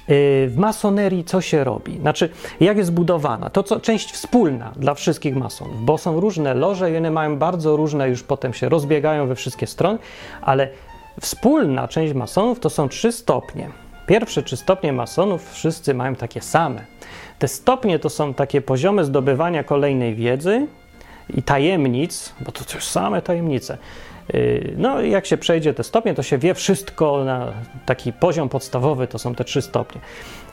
[0.09, 1.97] y, w masonerii co się robi?
[1.97, 3.49] Znaczy, jak jest budowana?
[3.49, 7.75] To co część wspólna dla wszystkich masonów, bo są różne loże i one mają bardzo
[7.75, 9.99] różne, już potem się rozbiegają we wszystkie strony,
[10.41, 10.69] ale
[11.21, 13.69] wspólna część masonów to są trzy stopnie.
[14.07, 16.94] Pierwsze trzy stopnie masonów wszyscy mają takie same.
[17.39, 20.67] Te stopnie to są takie poziomy zdobywania kolejnej wiedzy
[21.37, 23.77] i tajemnic, bo to już same tajemnice.
[24.33, 27.53] Y, no jak się przejdzie te stopnie, to się wie wszystko na
[27.85, 30.01] taki poziom podstawowy, to są te trzy stopnie.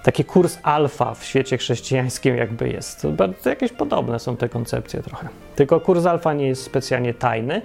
[0.02, 3.06] Taki kurs alfa w świecie chrześcijańskim jakby jest.
[3.42, 5.28] To jakieś podobne są te koncepcje trochę.
[5.56, 7.62] Tylko kurs alfa nie jest specjalnie tajny,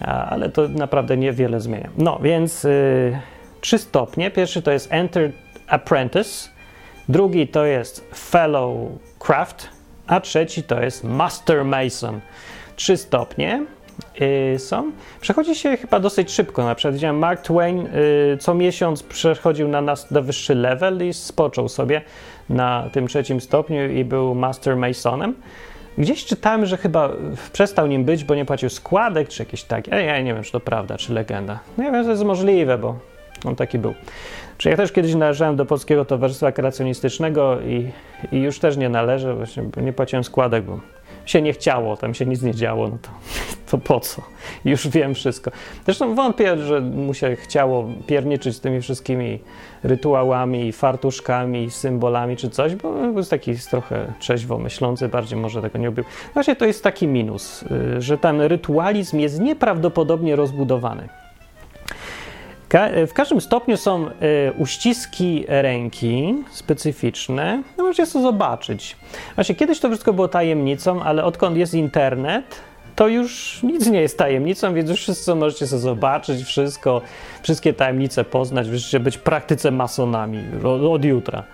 [0.00, 1.90] ale to naprawdę niewiele zmienia.
[1.98, 3.18] No więc yy,
[3.60, 4.30] trzy stopnie.
[4.30, 5.32] Pierwszy to jest Enter
[5.66, 6.48] Apprentice,
[7.08, 8.76] drugi to jest Fellow
[9.18, 9.68] Craft,
[10.06, 12.20] a trzeci to jest Master Mason.
[12.76, 13.62] Trzy stopnie
[14.20, 14.92] yy, są.
[15.20, 16.64] Przechodzi się chyba dosyć szybko.
[16.64, 21.12] Na przykład widziałem Mark Twain yy, co miesiąc przechodził na, nas, na wyższy level i
[21.12, 22.02] spoczął sobie
[22.48, 25.34] na tym trzecim stopniu i był Master Masonem.
[25.98, 27.10] Gdzieś czytałem, że chyba
[27.52, 29.90] przestał nim być, bo nie płacił składek czy jakieś takie.
[29.90, 31.58] Ja, ja nie wiem, czy to prawda, czy legenda.
[31.78, 32.98] Nie wiem, to jest możliwe, bo
[33.44, 33.94] on taki był.
[34.58, 37.90] Czy ja też kiedyś należałem do Polskiego Towarzystwa Kreacjonistycznego i,
[38.32, 40.80] i już też nie należę, właśnie nie płaciłem składek, bo
[41.26, 43.08] się nie chciało, tam się nic nie działo, no to,
[43.70, 44.22] to po co?
[44.64, 45.50] Już wiem wszystko.
[45.84, 49.40] Zresztą wątpię, że mu się chciało pierniczyć z tymi wszystkimi
[49.82, 55.86] rytuałami, fartuszkami, symbolami czy coś, bo był taki trochę trzeźwo myślący, bardziej może tego nie
[55.86, 56.04] lubił.
[56.34, 61.08] Właśnie to jest taki minus, y, że ten rytualizm jest nieprawdopodobnie rozbudowany.
[63.06, 64.10] W każdym stopniu są y,
[64.58, 67.62] uściski ręki specyficzne.
[67.78, 68.96] No możecie to zobaczyć.
[69.34, 72.60] Właśnie kiedyś to wszystko było tajemnicą, ale odkąd jest internet,
[72.96, 77.02] to już nic nie jest tajemnicą, więc już wszystko możecie sobie zobaczyć, wszystko,
[77.42, 81.44] wszystkie tajemnice poznać, możecie być praktyce masonami od, od jutra.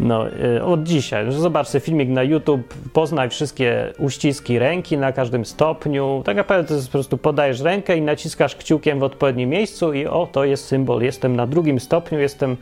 [0.00, 1.32] No, y, od dzisiaj.
[1.32, 6.22] Zobaczcie filmik na YouTube, poznaj wszystkie uściski ręki na każdym stopniu.
[6.24, 10.06] Tak naprawdę to jest po prostu podajesz rękę i naciskasz kciukiem w odpowiednim miejscu i
[10.06, 11.02] o, to jest symbol.
[11.02, 12.56] Jestem na drugim stopniu, jestem,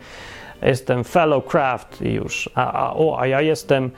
[0.62, 2.50] jestem fellow craft już.
[2.54, 3.90] A, a, o, a ja jestem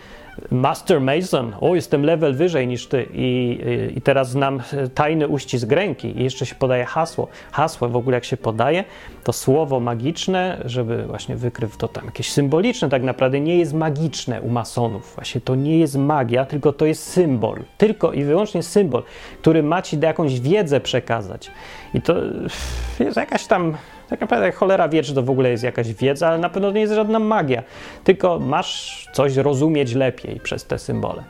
[0.50, 3.60] Master Mason, o jestem level wyżej niż ty i,
[3.96, 4.62] i teraz znam
[4.94, 7.28] tajny uścisk ręki i jeszcze się podaje hasło.
[7.52, 8.84] Hasło w ogóle jak się podaje,
[9.24, 14.42] to słowo magiczne, żeby właśnie wykryć to tam jakieś symboliczne, tak naprawdę nie jest magiczne
[14.42, 15.12] u masonów.
[15.14, 17.58] Właśnie to nie jest magia, tylko to jest symbol.
[17.78, 19.02] Tylko i wyłącznie symbol,
[19.40, 21.50] który ma ci jakąś wiedzę przekazać.
[21.94, 22.14] I to
[23.00, 23.76] jest jakaś tam
[24.12, 26.80] tak naprawdę cholera wie, czy to w ogóle jest jakaś wiedza, ale na pewno nie
[26.80, 27.62] jest żadna magia.
[28.04, 31.24] Tylko masz coś rozumieć lepiej przez te symbole.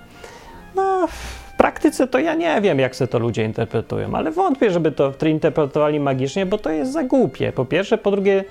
[0.74, 4.92] No, w praktyce to ja nie wiem, jak se to ludzie interpretują, ale wątpię, żeby
[4.92, 7.52] to interpretowali magicznie, bo to jest za głupie.
[7.52, 8.44] Po pierwsze, po drugie,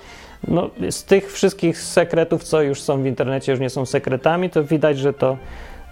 [0.47, 4.63] no, z tych wszystkich sekretów, co już są w internecie, już nie są sekretami, to
[4.63, 5.37] widać, że to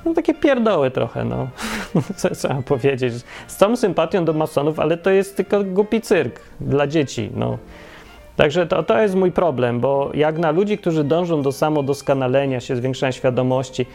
[0.05, 1.47] no, takie pierdoły trochę, no.
[2.15, 3.13] Co trzeba powiedzieć.
[3.47, 7.57] Z całą sympatią do masonów, ale to jest tylko głupi cyrk dla dzieci, no.
[8.39, 12.75] Także to, to jest mój problem, bo jak na ludzi, którzy dążą do samodoskonalenia się,
[12.75, 13.85] zwiększania świadomości,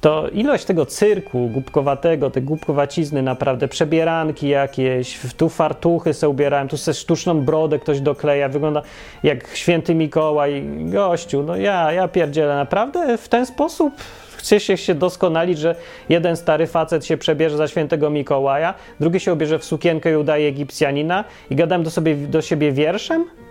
[0.00, 6.76] to ilość tego cyrku głupkowatego, te głupkowacizny naprawdę, przebieranki jakieś, tu fartuchy se ubierałem, tu
[6.76, 8.82] se sztuczną brodę ktoś dokleja, wygląda
[9.22, 13.94] jak święty Mikołaj, gościu, no ja, ja pierdzielę, naprawdę w ten sposób
[14.36, 15.74] chce się, się doskonalić, że
[16.08, 20.48] jeden stary facet się przebierze za świętego Mikołaja, drugi się ubierze w sukienkę i udaje
[20.48, 23.43] Egipcjanina i gadam do, sobie, do siebie wierszem?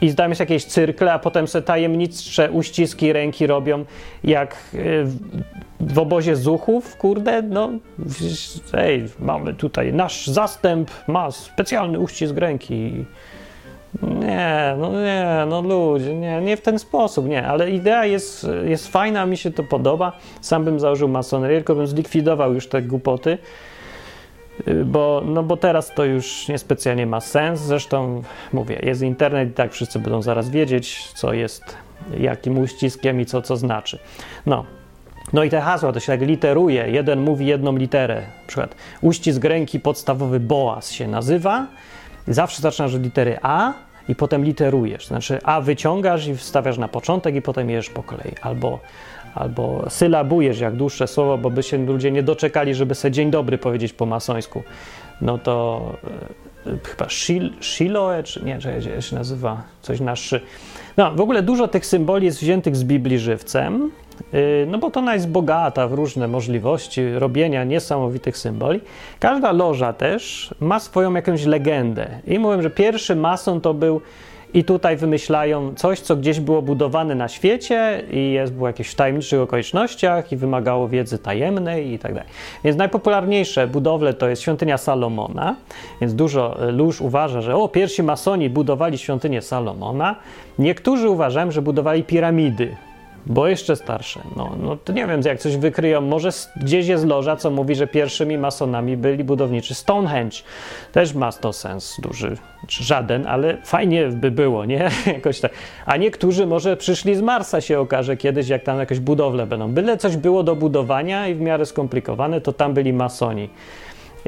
[0.00, 3.84] I zdamy się jakieś cyrkle, a potem sobie tajemnicze uściski ręki robią,
[4.24, 5.04] jak y,
[5.80, 7.70] w obozie zuchów, kurde, no,
[8.72, 13.04] ej, mamy tutaj, nasz zastęp ma specjalny uścisk ręki.
[14.02, 18.88] Nie, no nie, no ludzie, nie, nie w ten sposób, nie, ale idea jest, jest
[18.88, 20.12] fajna, mi się to podoba.
[20.40, 23.38] Sam bym założył masonerię, tylko bym zlikwidował już te głupoty.
[24.84, 27.60] Bo, no bo teraz to już niespecjalnie ma sens.
[27.60, 31.76] Zresztą mówię, jest internet i tak wszyscy będą zaraz wiedzieć, co jest
[32.18, 33.98] jakim uściskiem i co co znaczy.
[34.46, 34.64] No.
[35.32, 36.90] No i te hasła to się tak literuje.
[36.90, 38.14] Jeden mówi jedną literę.
[38.14, 41.66] Na przykład uścisk ręki podstawowy BOAS się nazywa.
[42.28, 43.72] Zawsze zaczynasz od litery A
[44.08, 45.06] i potem literujesz.
[45.06, 48.32] Znaczy A wyciągasz i wstawiasz na początek i potem jesz po kolei.
[48.42, 48.80] Albo
[49.34, 53.58] albo sylabujesz jak dłuższe słowo, bo by się ludzie nie doczekali, żeby sobie dzień dobry
[53.58, 54.62] powiedzieć po masońsku,
[55.20, 55.82] no to
[56.66, 58.58] e, chyba shil, Shiloe, czy nie,
[58.94, 60.40] jak się nazywa, coś na szy.
[60.96, 63.90] No, w ogóle dużo tych symboli jest wziętych z Biblii żywcem,
[64.34, 68.80] y, no bo to ona jest bogata w różne możliwości robienia niesamowitych symboli.
[69.20, 72.08] Każda loża też ma swoją jakąś legendę.
[72.26, 74.00] I mówię, że pierwszy mason to był
[74.54, 78.94] i tutaj wymyślają coś, co gdzieś było budowane na świecie i jest było jakieś w
[78.94, 82.28] tajemniczych okolicznościach i wymagało wiedzy tajemnej i tak dalej.
[82.64, 85.56] Więc najpopularniejsze budowle to jest świątynia Salomona,
[86.00, 90.16] więc dużo lóż uważa, że o, pierwsi masoni budowali świątynię Salomona.
[90.58, 92.76] Niektórzy uważają, że budowali piramidy
[93.26, 94.20] bo jeszcze starsze.
[94.36, 96.00] No, no to nie wiem, jak coś wykryją.
[96.00, 100.36] Może gdzieś jest loża, co mówi, że pierwszymi masonami byli budowniczy Stonehenge.
[100.92, 102.36] Też ma to sens duży.
[102.68, 104.90] Żaden, ale fajnie by było, nie?
[105.06, 105.52] Jakoś tak.
[105.86, 109.72] A niektórzy może przyszli z Marsa, się okaże kiedyś, jak tam jakieś budowle będą.
[109.72, 113.48] Byle coś było do budowania i w miarę skomplikowane, to tam byli masoni.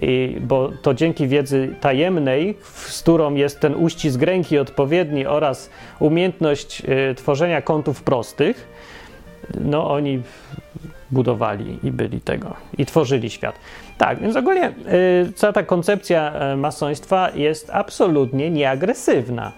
[0.03, 6.83] I, bo to dzięki wiedzy tajemnej, z którą jest ten uścisk ręki odpowiedni oraz umiejętność
[7.11, 8.69] y, tworzenia kątów prostych,
[9.61, 10.23] no oni
[11.11, 13.55] budowali i byli tego, i tworzyli świat.
[13.99, 19.53] Tak, więc ogólnie y, cała ta koncepcja y, masoństwa jest absolutnie nieagresywna.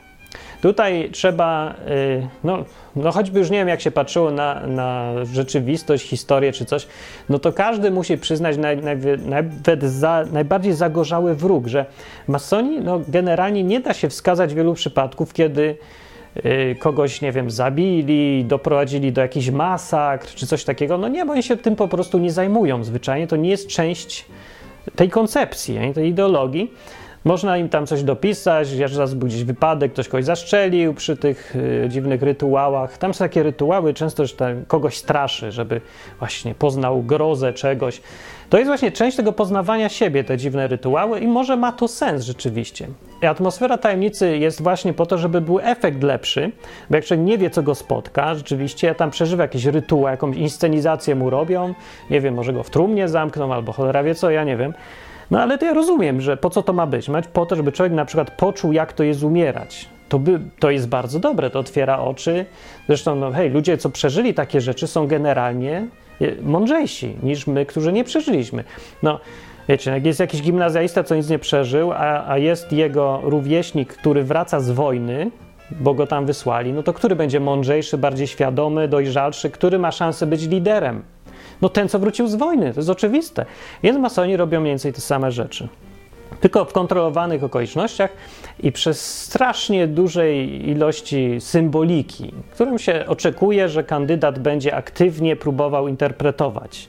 [0.61, 2.65] Tutaj trzeba, y, no,
[2.97, 6.87] no choćby już nie wiem, jak się patrzyło na, na rzeczywistość, historię czy coś,
[7.29, 11.87] no to każdy musi przyznać naj, naj, nawet za, najbardziej zagorzały wróg, że
[12.29, 15.77] masoni, no generalnie nie da się wskazać wielu przypadków, kiedy
[16.79, 20.99] kogoś, nie wiem, zabili, doprowadzili do jakichś masakr czy coś takiego.
[20.99, 23.27] No nie, bo oni się tym po prostu nie zajmują zwyczajnie.
[23.27, 24.27] To nie jest część
[24.97, 26.73] tej koncepcji, tej ideologii.
[27.25, 31.89] Można im tam coś dopisać, raz był gdzieś wypadek, ktoś kogoś zastrzelił przy tych y,
[31.89, 32.99] dziwnych rytuałach.
[32.99, 34.35] Tam są takie rytuały, często że
[34.69, 35.81] kogoś straszy, żeby
[36.19, 38.01] właśnie poznał grozę czegoś.
[38.51, 42.25] To jest właśnie część tego poznawania siebie, te dziwne rytuały, i może ma to sens
[42.25, 42.87] rzeczywiście.
[43.23, 46.53] Atmosfera tajemnicy jest właśnie po to, żeby był efekt lepszy,
[46.91, 51.15] bo jak człowiek nie wie, co go spotka, rzeczywiście tam przeżywa jakiś rytuał, jakąś inscenizację
[51.15, 51.75] mu robią,
[52.11, 54.75] nie wiem, może go w trumnie zamkną, albo cholera wie co, ja nie wiem
[55.31, 57.09] no ale to ja rozumiem, że po co to ma być?
[57.09, 59.89] Mać po to, żeby człowiek na przykład poczuł, jak to jest umierać.
[60.09, 62.47] To, by, to jest bardzo dobre, to otwiera oczy.
[62.87, 65.87] Zresztą, no hej, ludzie, co przeżyli takie rzeczy, są generalnie
[66.43, 68.65] mądrzejsi niż my, którzy nie przeżyliśmy.
[69.03, 69.21] No,
[69.69, 74.25] wiecie, jak jest jakiś gimnazjalista, co nic nie przeżył, a, a jest jego rówieśnik, który
[74.25, 75.31] wraca z wojny,
[75.71, 80.27] bo go tam wysłali, no to który będzie mądrzejszy, bardziej świadomy, dojrzalszy, który ma szansę
[80.27, 81.03] być liderem?
[81.63, 83.47] No ten, co wrócił z wojny, to jest oczywiste.
[83.83, 85.69] Więc masoni robią mniej więcej te same rzeczy.
[86.41, 88.11] Tylko w kontrolowanych okolicznościach
[88.61, 96.89] i przez strasznie dużej ilości symboliki, którą się oczekuje, że kandydat będzie aktywnie próbował interpretować.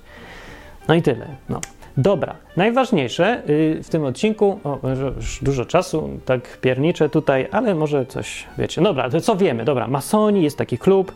[0.87, 1.27] No i tyle.
[1.49, 1.61] No.
[1.97, 4.79] Dobra, najważniejsze y, w tym odcinku, o,
[5.15, 8.81] już dużo czasu, tak pierniczę tutaj, ale może coś wiecie.
[8.81, 9.65] Dobra, to co wiemy?
[9.65, 11.11] Dobra, masoni, jest taki klub,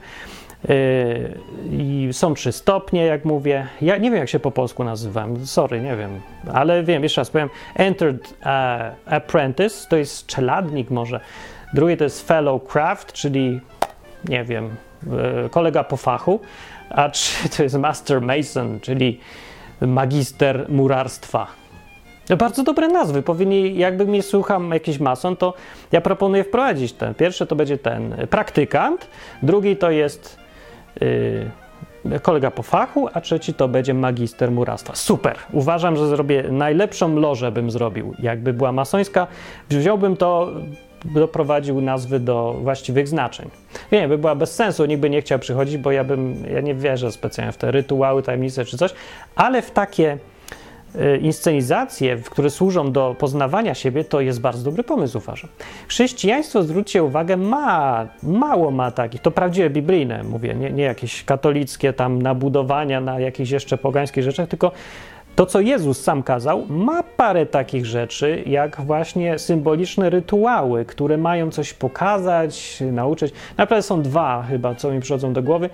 [1.72, 3.68] I są trzy stopnie, jak mówię.
[3.82, 6.22] Ja nie wiem, jak się po polsku nazywam, sorry, nie wiem,
[6.53, 7.49] ale wiem, jeszcze raz powiem.
[7.76, 11.20] Entered uh, Apprentice to jest czeladnik, może.
[11.74, 13.59] Drugi to jest Fellow Craft, czyli
[14.30, 14.70] nie wiem,
[15.43, 16.39] yy, kolega po fachu.
[16.89, 19.20] A trzy to jest Master Mason, czyli
[19.82, 21.47] magister murarstwa.
[22.38, 23.22] Bardzo dobre nazwy.
[23.22, 25.53] Powinni, jakby mnie słucham jakiś mason, to
[25.91, 27.14] ja proponuję wprowadzić ten.
[27.14, 29.07] Pierwszy to będzie ten praktykant,
[29.41, 30.42] drugi to jest yy,
[32.21, 34.95] kolega po fachu, a trzeci to będzie magister murarstwa.
[34.95, 35.35] Super!
[35.51, 38.13] Uważam, że zrobię najlepszą lożę bym zrobił.
[38.19, 39.27] Jakby była masońska,
[39.69, 40.51] wziąłbym to,
[41.05, 43.49] doprowadził nazwy do właściwych znaczeń.
[43.91, 46.75] Nie, by była bez sensu, nikt by nie chciał przychodzić, bo ja bym, ja nie
[46.75, 48.93] wierzę specjalnie w te rytuały, tajemnice czy coś,
[49.35, 50.32] ale w takie Y,
[51.21, 55.49] inscenizacje, które służą do poznawania siebie, to jest bardzo dobry pomysł, uważam.
[55.87, 61.93] Chrześcijaństwo, zwróćcie uwagę, ma, mało ma takich, to prawdziwe biblijne, mówię, nie, nie jakieś katolickie
[61.93, 64.71] tam nabudowania na jakichś jeszcze pogańskich rzeczach, tylko
[65.35, 71.51] to, co Jezus sam kazał, ma parę takich rzeczy, jak właśnie symboliczne rytuały, które mają
[71.51, 73.33] coś pokazać, nauczyć.
[73.57, 75.69] Naprawdę są dwa chyba, co mi przychodzą do głowy.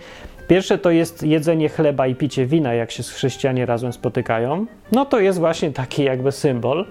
[0.50, 4.66] Pierwsze to jest jedzenie chleba i picie wina, jak się chrześcijanie razem spotykają.
[4.92, 6.86] No to jest właśnie taki jakby symbol.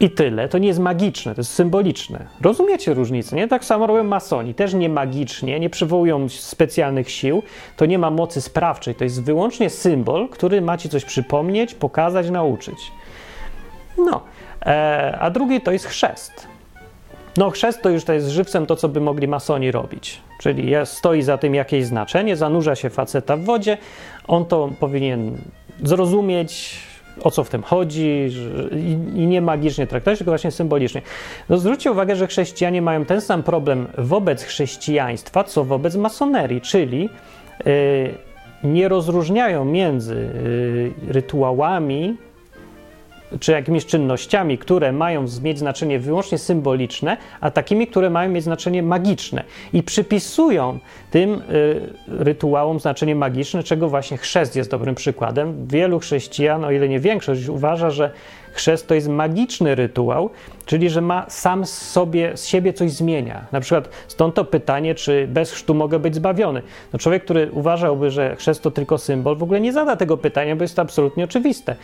[0.00, 0.48] I tyle.
[0.48, 2.26] To nie jest magiczne, to jest symboliczne.
[2.40, 3.48] Rozumiecie różnicę, nie?
[3.48, 4.54] Tak samo robią masoni.
[4.54, 7.42] Też nie magicznie, nie przywołują specjalnych sił.
[7.76, 8.94] To nie ma mocy sprawczej.
[8.94, 12.92] To jest wyłącznie symbol, który ma ci coś przypomnieć, pokazać, nauczyć.
[13.98, 14.20] No.
[14.66, 16.48] E, a drugi to jest chrzest.
[17.38, 20.20] No, chrzest to już to jest żywcem to, co by mogli masoni robić.
[20.40, 23.78] Czyli stoi za tym jakieś znaczenie, zanurza się faceta w wodzie,
[24.28, 25.38] on to powinien
[25.82, 26.80] zrozumieć,
[27.22, 28.30] o co w tym chodzi
[29.14, 31.02] i, nie magicznie traktować, tylko właśnie symbolicznie.
[31.48, 37.08] No zwróćcie uwagę, że chrześcijanie mają ten sam problem wobec chrześcijaństwa, co wobec masonerii, czyli
[37.64, 38.14] yy,
[38.64, 40.14] nie rozróżniają między
[41.04, 42.16] yy, rytuałami
[43.40, 48.82] czy jakimiś czynnościami, które mają mieć znaczenie wyłącznie symboliczne, a takimi, które mają mieć znaczenie
[48.82, 49.44] magiczne.
[49.72, 50.78] I przypisują
[51.10, 51.44] tym y,
[52.06, 55.66] rytuałom znaczenie magiczne, czego właśnie chrzest jest dobrym przykładem.
[55.66, 58.10] Wielu chrześcijan, o ile nie większość, uważa, że
[58.52, 60.30] chrzest to jest magiczny rytuał,
[60.66, 63.46] czyli że ma sam z sobie, z siebie coś zmienia.
[63.52, 66.62] Na przykład stąd to pytanie, czy bez chrztu mogę być zbawiony.
[66.92, 70.56] No człowiek, który uważałby, że chrzest to tylko symbol, w ogóle nie zada tego pytania,
[70.56, 71.76] bo jest to absolutnie oczywiste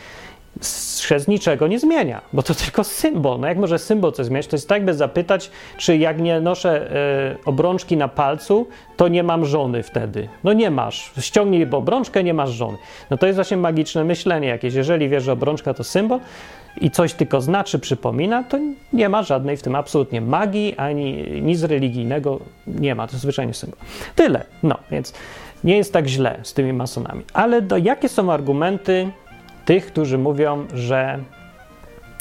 [1.01, 3.39] chrzest niczego nie zmienia, bo to tylko symbol.
[3.39, 4.47] No jak może symbol coś zmieniać?
[4.47, 9.23] To jest tak, by zapytać, czy jak nie noszę e, obrączki na palcu, to nie
[9.23, 10.29] mam żony wtedy.
[10.43, 11.11] No nie masz.
[11.19, 12.77] Ściągnij obrączkę, nie masz żony.
[13.09, 14.73] No to jest właśnie magiczne myślenie jakieś.
[14.73, 16.19] Jeżeli wiesz, że obrączka to symbol
[16.81, 18.57] i coś tylko znaczy, przypomina, to
[18.93, 23.07] nie ma żadnej w tym absolutnie magii, ani nic religijnego nie ma.
[23.07, 23.79] To jest zwyczajnie symbol.
[24.15, 24.45] Tyle.
[24.63, 25.13] No, więc
[25.63, 27.23] nie jest tak źle z tymi masonami.
[27.33, 29.11] Ale do, jakie są argumenty
[29.65, 31.19] tych, którzy mówią, że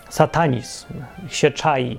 [0.09, 0.87] satanizm
[1.29, 1.99] się czai,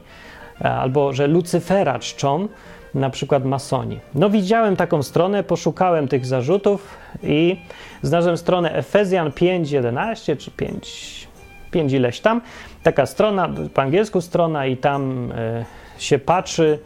[0.61, 2.47] e, albo że Lucyfera czczą,
[2.95, 3.99] na przykład masoni.
[4.15, 7.57] No widziałem taką stronę, poszukałem tych zarzutów i
[8.01, 11.27] znalazłem stronę Efezjan 5.11 czy 5,
[11.71, 12.41] 5 ileś tam.
[12.83, 15.65] Taka strona, po angielsku strona i tam y,
[15.97, 16.79] się patrzy,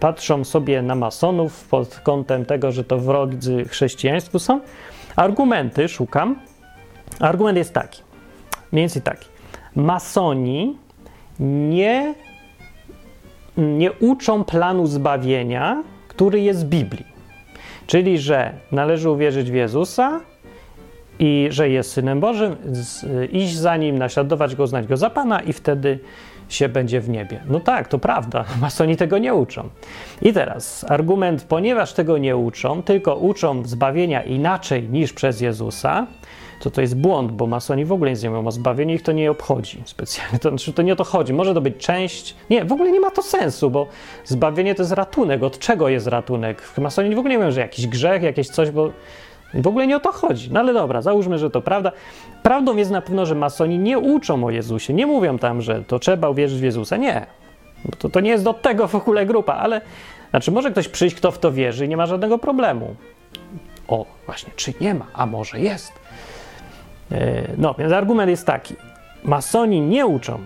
[0.00, 4.60] patrzą sobie na masonów pod kątem tego, że to wrodzy chrześcijaństwu są.
[5.16, 6.36] Argumenty szukam
[7.20, 8.02] Argument jest taki,
[8.72, 9.28] mniej więcej taki.
[9.76, 10.76] Masoni
[11.40, 12.14] nie,
[13.56, 17.06] nie uczą planu zbawienia, który jest w Biblii.
[17.86, 20.20] Czyli, że należy uwierzyć w Jezusa
[21.18, 22.56] i że jest Synem Bożym,
[23.32, 25.98] iść za Nim, naśladować Go, znać Go za Pana i wtedy
[26.48, 27.40] się będzie w niebie.
[27.48, 29.68] No tak, to prawda, masoni tego nie uczą.
[30.22, 36.06] I teraz argument, ponieważ tego nie uczą, tylko uczą zbawienia inaczej niż przez Jezusa,
[36.60, 39.12] to to jest błąd, bo masoni w ogóle nic nie mówią o zbawieniu, ich to
[39.12, 40.38] nie obchodzi specjalnie.
[40.38, 41.32] To, znaczy, to nie o to chodzi.
[41.32, 42.36] Może to być część.
[42.50, 43.86] Nie, w ogóle nie ma to sensu, bo
[44.24, 45.42] zbawienie to jest ratunek.
[45.42, 46.62] Od czego jest ratunek?
[46.78, 48.90] Masoni w ogóle nie mówią, że jakiś grzech, jakieś coś, bo
[49.54, 50.48] w ogóle nie o to chodzi.
[50.52, 51.92] No ale dobra, załóżmy, że to prawda.
[52.42, 54.94] Prawdą jest na pewno, że masoni nie uczą o Jezusie.
[54.94, 56.96] Nie mówią tam, że to trzeba uwierzyć w Jezusa.
[56.96, 57.26] Nie.
[57.98, 59.80] To, to nie jest do tego w ogóle grupa, ale
[60.30, 62.94] znaczy może ktoś przyjść, kto w to wierzy i nie ma żadnego problemu.
[63.88, 66.05] O, właśnie, czy nie ma, a może jest.
[67.58, 68.74] No, więc argument jest taki.
[69.24, 70.38] Masoni nie uczą,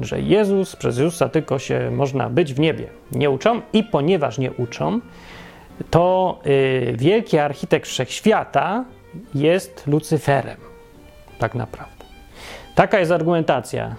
[0.00, 2.86] że Jezus, przez Jezusa tylko się można być w niebie.
[3.12, 5.00] Nie uczą i ponieważ nie uczą,
[5.90, 8.84] to y, wielki architekt wszechświata
[9.34, 10.56] jest Lucyferem.
[11.38, 12.04] Tak naprawdę.
[12.74, 13.96] Taka jest argumentacja.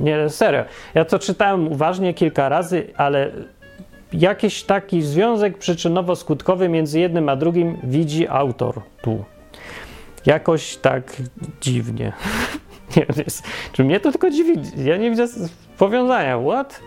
[0.00, 0.64] Nie, serio.
[0.94, 3.30] Ja to czytałem uważnie kilka razy, ale
[4.12, 9.24] jakiś taki związek przyczynowo-skutkowy między jednym a drugim widzi autor tu.
[10.28, 11.16] Jakoś tak
[11.60, 12.12] dziwnie.
[12.96, 14.52] Nie, jest, czy mnie to tylko dziwi?
[14.84, 15.26] Ja nie widzę
[15.78, 16.38] powiązania.
[16.38, 16.80] What?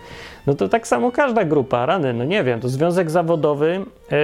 [0.46, 4.18] No to tak samo każda grupa, rany, no nie wiem, to związek zawodowy, yy,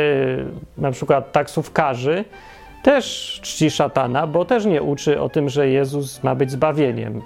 [0.78, 2.24] na przykład taksówkarzy,
[2.82, 7.22] też czci szatana, bo też nie uczy o tym, że Jezus ma być zbawieniem,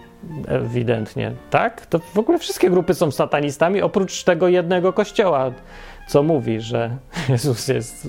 [0.49, 1.86] ewidentnie, tak?
[1.86, 5.53] To w ogóle wszystkie grupy są satanistami, oprócz tego jednego kościoła,
[6.09, 6.97] co mówi, że
[7.28, 8.09] Jezus jest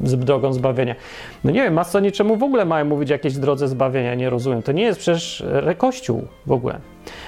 [0.00, 0.94] drogą zbawienia.
[1.44, 4.62] No nie wiem, masoni czemu w ogóle mają mówić o jakiejś drodze zbawienia, nie rozumiem.
[4.62, 5.44] To nie jest przecież
[5.78, 6.78] kościół w ogóle.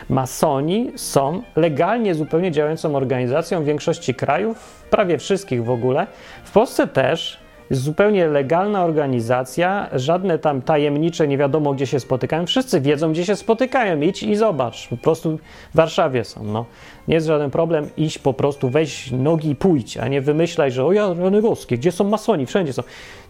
[0.08, 6.06] Masoni są legalnie zupełnie działającą organizacją w większości krajów, prawie wszystkich w ogóle.
[6.44, 12.46] W Polsce też jest zupełnie legalna organizacja, żadne tam tajemnicze, nie wiadomo gdzie się spotykają.
[12.46, 14.00] Wszyscy wiedzą, gdzie się spotykają.
[14.00, 14.88] Idź i zobacz.
[14.88, 15.38] Po prostu
[15.72, 16.44] w Warszawie są.
[16.44, 16.64] No.
[17.08, 20.84] Nie jest żaden problem iść po prostu, weź nogi i pójdź, a nie wymyślaj, że
[20.84, 22.46] o ja, rany boskie, gdzie są masoni?
[22.46, 22.82] Wszędzie są.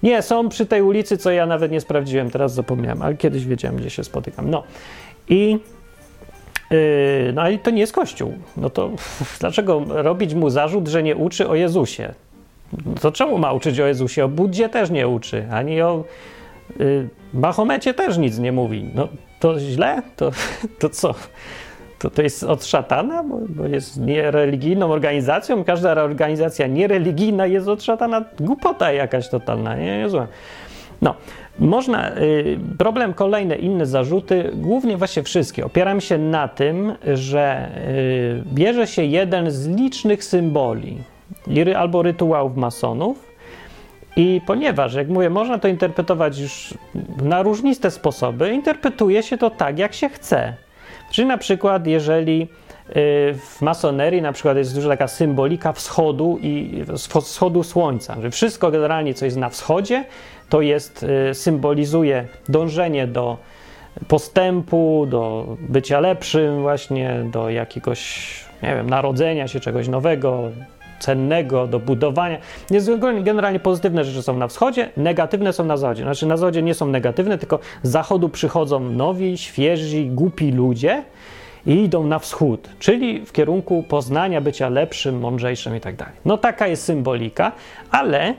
[0.03, 3.77] Nie, są przy tej ulicy, co ja nawet nie sprawdziłem, teraz zapomniałem, ale kiedyś wiedziałem,
[3.77, 4.51] gdzie się spotykam.
[4.51, 4.63] No
[5.29, 5.59] i
[6.71, 8.35] Yy, no i to nie jest Kościół.
[8.57, 8.91] No to
[9.41, 12.15] dlaczego robić mu zarzut, że nie uczy o Jezusie?
[13.01, 14.25] To czemu ma uczyć o Jezusie?
[14.25, 16.05] O Buddzie też nie uczy, ani o
[16.79, 18.91] yy, Mahomecie też nic nie mówi.
[18.95, 19.09] No
[19.41, 20.03] to źle?
[20.17, 20.31] To,
[20.81, 21.15] to co?
[21.99, 25.65] To, to jest od szatana, bo, bo jest niereligijną organizacją.
[25.65, 28.25] Każda organizacja niereligijna jest od szatana.
[28.41, 30.09] Głupota jakaś totalna, nie, nie.
[31.03, 31.15] No,
[31.59, 38.43] można, y, problem kolejny, inne zarzuty, głównie właśnie wszystkie, opieram się na tym, że y,
[38.55, 40.99] bierze się jeden z licznych symboli
[41.77, 43.37] albo rytuałów masonów
[44.17, 46.75] i ponieważ, jak mówię, można to interpretować już
[47.23, 50.55] na różniste sposoby, interpretuje się to tak, jak się chce.
[51.11, 52.49] Czyli na przykład, jeżeli y,
[53.35, 56.85] w masonerii na przykład jest duża taka symbolika wschodu i
[57.21, 60.05] wschodu słońca, że wszystko generalnie, co jest na wschodzie,
[60.49, 63.39] to jest, y, symbolizuje dążenie do
[64.09, 68.31] postępu, do bycia lepszym, właśnie do jakiegoś,
[68.63, 70.43] nie wiem, narodzenia się czegoś nowego,
[70.99, 72.39] cennego, do budowania.
[73.23, 76.03] Generalnie pozytywne rzeczy są na wschodzie, negatywne są na zachodzie.
[76.03, 81.03] Znaczy na zachodzie nie są negatywne, tylko z zachodu przychodzą nowi, świeżi, głupi ludzie
[81.67, 86.15] i idą na wschód, czyli w kierunku poznania, bycia lepszym, mądrzejszym i tak dalej.
[86.25, 87.53] No taka jest symbolika,
[87.91, 88.35] ale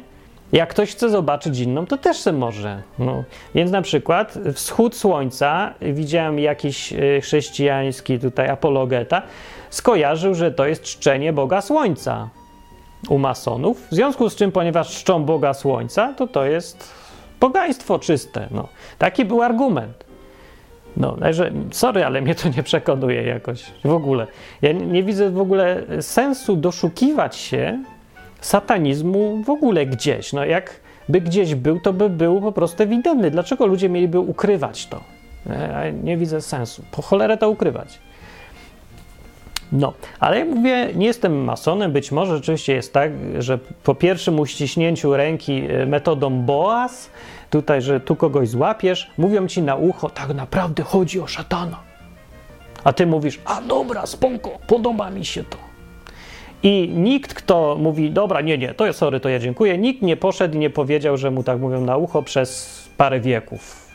[0.51, 2.82] jak ktoś chce zobaczyć inną, to też se może.
[2.99, 3.24] No.
[3.55, 9.22] Więc na przykład wschód słońca, widziałem jakiś y, chrześcijański tutaj apologeta,
[9.70, 12.30] skojarzył, że to jest czczenie Boga Słońca
[13.10, 13.88] u masonów.
[13.88, 16.93] W związku z czym, ponieważ czczą Boga Słońca, to to jest
[17.39, 18.48] pogaństwo czyste.
[18.52, 18.68] No.
[18.98, 20.08] Taki był argument.
[20.98, 24.28] No, także, sorry, ale mnie to nie przekonuje jakoś w ogóle.
[24.62, 27.84] Ja nie, nie widzę w ogóle sensu doszukiwać się
[28.41, 30.34] satanizmu w ogóle gdzieś.
[30.34, 33.32] No jakby gdzieś był, to by był po prostu ewidentny.
[33.32, 35.00] Dlaczego ludzie mieliby ukrywać to?
[35.45, 36.84] Ja nie widzę sensu.
[36.91, 38.00] Po cholerę to ukrywać.
[39.72, 41.91] No, ale jak mówię, nie jestem masonem.
[41.91, 47.09] Być może rzeczywiście jest tak, że po pierwszym uściśnięciu ręki e, metodą Boas,
[47.49, 51.80] tutaj, że tu kogoś złapiesz, mówią ci na ucho, tak naprawdę chodzi o szatana.
[52.84, 55.57] A ty mówisz, a dobra, spoko, podoba mi się to.
[56.63, 60.18] I nikt, kto mówi, dobra, nie, nie, to jest sorry, to ja dziękuję, nikt nie
[60.18, 63.88] poszedł i nie powiedział, że mu tak mówią na ucho przez parę wieków.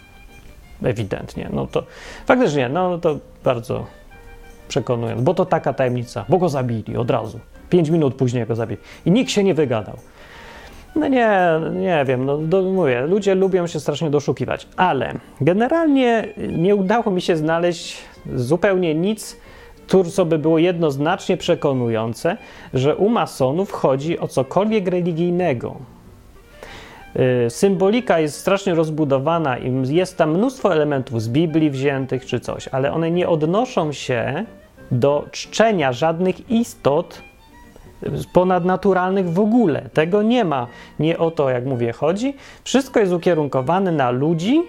[0.82, 1.48] Ewidentnie.
[1.52, 1.82] No to
[2.26, 3.86] faktycznie, no to bardzo
[4.72, 7.40] przekonujące, bo to taka tajemnica, bo go zabili od razu.
[7.70, 8.80] Pięć minut później go zabili.
[9.06, 9.96] I nikt się nie wygadał.
[10.96, 11.30] No nie,
[11.72, 17.20] nie wiem, no do, mówię, ludzie lubią się strasznie doszukiwać, ale generalnie nie udało mi
[17.22, 17.98] się znaleźć
[18.34, 19.36] zupełnie nic,
[20.12, 22.36] co by było jednoznacznie przekonujące,
[22.74, 25.76] że u masonów chodzi o cokolwiek religijnego.
[27.46, 32.68] Y, symbolika jest strasznie rozbudowana i jest tam mnóstwo elementów z Biblii wziętych czy coś,
[32.68, 34.44] ale one nie odnoszą się
[34.92, 37.22] do czczenia żadnych istot
[38.32, 39.88] ponadnaturalnych w ogóle.
[39.92, 40.66] Tego nie ma.
[40.98, 42.34] Nie o to, jak mówię, chodzi.
[42.64, 44.62] Wszystko jest ukierunkowane na ludzi,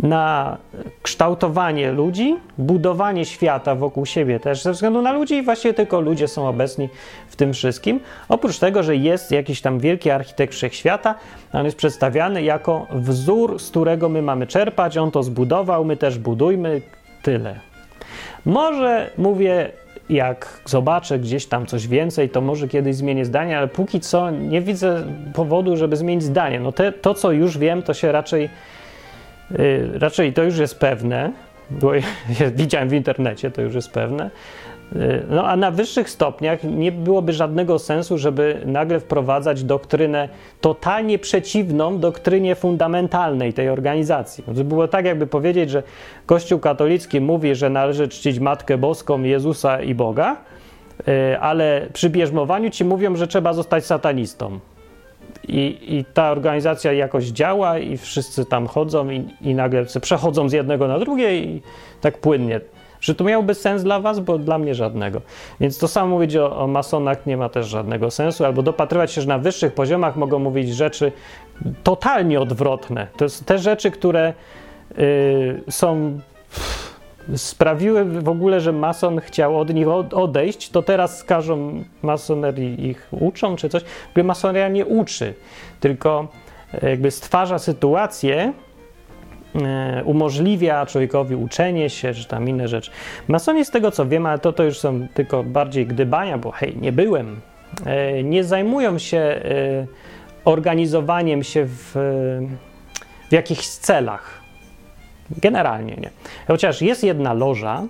[0.00, 0.56] na
[1.02, 6.28] kształtowanie ludzi, budowanie świata wokół siebie też ze względu na ludzi i właściwie tylko ludzie
[6.28, 6.88] są obecni
[7.28, 8.00] w tym wszystkim.
[8.28, 11.14] Oprócz tego, że jest jakiś tam wielki architekt wszechświata,
[11.52, 16.18] on jest przedstawiany jako wzór, z którego my mamy czerpać, on to zbudował, my też
[16.18, 16.82] budujmy,
[17.22, 17.71] tyle.
[18.44, 19.70] Może mówię,
[20.10, 24.60] jak zobaczę gdzieś tam coś więcej, to może kiedyś zmienię zdanie, ale póki co nie
[24.60, 26.60] widzę powodu, żeby zmienić zdanie.
[26.60, 28.48] No te, to, co już wiem, to się raczej
[29.58, 31.32] Y, raczej to już jest pewne,
[31.70, 31.92] bo
[32.54, 34.30] widziałem w internecie, to już jest pewne.
[35.30, 40.28] No a na wyższych stopniach nie byłoby żadnego sensu, żeby nagle wprowadzać doktrynę
[40.60, 44.44] totalnie przeciwną doktrynie fundamentalnej tej organizacji.
[44.56, 45.82] To było tak, jakby powiedzieć, że
[46.26, 50.36] Kościół katolicki mówi, że należy czcić Matkę Boską, Jezusa i Boga,
[51.08, 54.58] y, ale przy bierzmowaniu ci mówią, że trzeba zostać satanistą.
[55.48, 60.52] I, I, ta organizacja jakoś działa i wszyscy tam chodzą i, i nagle przechodzą z
[60.52, 61.62] jednego na drugie i
[62.00, 62.60] tak płynnie.
[63.02, 64.20] Czy to miałoby sens dla was?
[64.20, 65.20] Bo dla mnie żadnego.
[65.60, 68.44] Więc to samo mówić o, o masonach nie ma też żadnego sensu.
[68.44, 71.12] Albo dopatrywać się, że na wyższych poziomach mogą mówić rzeczy
[71.82, 73.06] totalnie odwrotne.
[73.16, 74.32] To są te rzeczy, które
[74.96, 76.20] yy, są
[77.36, 83.56] sprawiły w ogóle, że mason chciał od nich odejść, to teraz każą masonerii ich uczą
[83.56, 83.82] czy coś.
[84.24, 85.34] Masoneria nie uczy,
[85.80, 86.28] tylko
[86.82, 88.52] e, jakby stwarza sytuację,
[90.04, 92.90] umożliwia człowiekowi uczenie się, czy tam inne rzeczy.
[93.28, 96.76] Masonie z tego co wiem, ale to, to już są tylko bardziej gdybania, bo hej,
[96.80, 97.40] nie byłem,
[97.86, 99.40] e, nie zajmują się
[100.44, 101.92] organizowaniem się w,
[103.28, 104.42] w jakichś celach
[105.38, 106.10] Generalnie nie.
[106.46, 107.82] Chociaż jest jedna loża,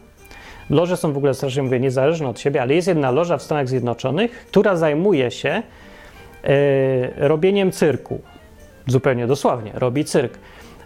[0.70, 3.68] loże są w ogóle strasznie mówię niezależne od siebie, ale jest jedna loża w Stanach
[3.68, 5.62] Zjednoczonych, która zajmuje się
[7.16, 8.20] robieniem cyrku.
[8.86, 10.38] Zupełnie dosłownie, robi cyrk.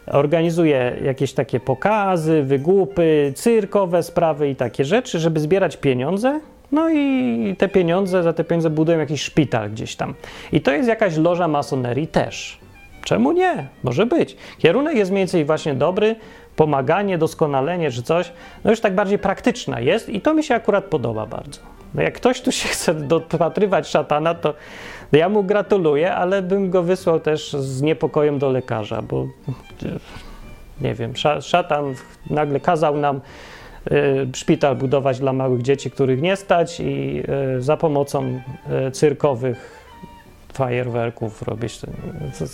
[0.06, 6.40] Organizuje jakieś takie pokazy, wygłupy, cyrkowe sprawy i takie rzeczy, żeby zbierać pieniądze.
[6.72, 10.14] No i te pieniądze, za te pieniądze budują jakiś szpital gdzieś tam.
[10.52, 12.58] I to jest jakaś loża masonerii też.
[13.04, 13.66] Czemu nie?
[13.82, 14.36] Może być.
[14.58, 16.16] Kierunek jest mniej więcej właśnie dobry,
[16.56, 18.32] pomaganie, doskonalenie czy coś,
[18.64, 21.60] no już tak bardziej praktyczna jest i to mi się akurat podoba bardzo.
[21.94, 24.54] No jak ktoś tu się chce dopatrywać szatana, to
[25.12, 29.28] ja mu gratuluję, ale bym go wysłał też z niepokojem do lekarza, bo
[30.80, 31.94] nie wiem, szatan
[32.30, 33.20] nagle kazał nam
[33.90, 37.22] y, szpital budować dla małych dzieci, których nie stać i
[37.56, 38.40] y, za pomocą
[38.92, 39.86] cyrkowych
[40.52, 41.78] fajerwerków robić.
[41.78, 41.86] To,
[42.38, 42.44] to,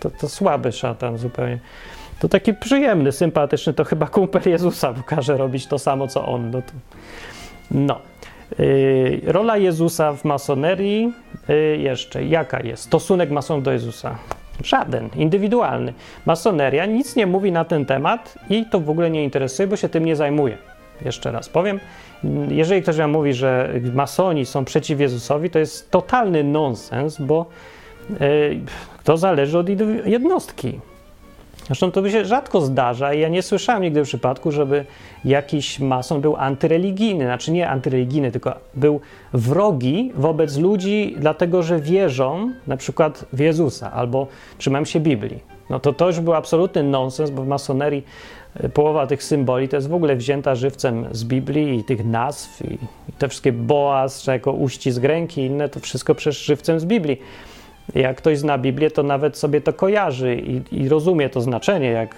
[0.00, 1.58] to, to słaby szatan zupełnie.
[2.18, 6.50] To taki przyjemny, sympatyczny, to chyba kumpel Jezusa każe robić to samo, co on.
[6.50, 6.62] No.
[6.62, 6.72] To,
[7.70, 8.11] no.
[8.58, 11.12] Yy, rola Jezusa w masonerii
[11.48, 12.82] yy, jeszcze, jaka jest?
[12.82, 14.18] Stosunek masonów do Jezusa?
[14.64, 15.92] Żaden, indywidualny.
[16.26, 19.88] Masoneria nic nie mówi na ten temat i to w ogóle nie interesuje, bo się
[19.88, 20.58] tym nie zajmuje.
[21.04, 21.80] Jeszcze raz powiem,
[22.48, 27.46] jeżeli ktoś wam mówi, że masoni są przeciw Jezusowi, to jest totalny nonsens, bo
[28.10, 28.16] yy,
[29.04, 29.68] to zależy od
[30.04, 30.80] jednostki.
[31.66, 34.84] Zresztą to się rzadko zdarza i ja nie słyszałem nigdy w przypadku, żeby
[35.24, 39.00] jakiś mason był antyreligijny, znaczy nie antyreligijny, tylko był
[39.32, 44.26] wrogi wobec ludzi, dlatego że wierzą na przykład w Jezusa albo
[44.58, 45.52] trzymają się Biblii.
[45.70, 48.04] No to to już był absolutny nonsens, bo w masonerii
[48.54, 52.62] e, połowa tych symboli to jest w ogóle wzięta żywcem z Biblii i tych nazw
[52.64, 52.74] i,
[53.08, 56.84] i te wszystkie boaz, czy jako uścisk ręki i inne, to wszystko przecież żywcem z
[56.84, 57.18] Biblii.
[57.94, 62.14] Jak ktoś zna Biblię, to nawet sobie to kojarzy i, i rozumie to znaczenie, jak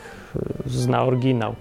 [0.66, 1.54] zna oryginał.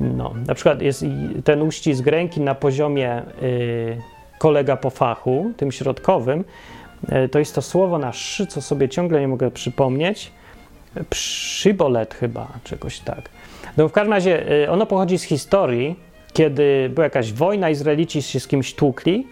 [0.00, 1.04] No, na przykład jest
[1.44, 3.96] ten uścisk ręki na poziomie y,
[4.38, 6.44] kolega po fachu, tym środkowym.
[7.24, 10.32] Y, to jest to słowo na szy, co sobie ciągle nie mogę przypomnieć.
[11.10, 13.28] Przybolet chyba, czegoś tak.
[13.76, 15.96] No w każdym razie y, ono pochodzi z historii,
[16.32, 19.26] kiedy była jakaś wojna, Izraelici się z kimś tłukli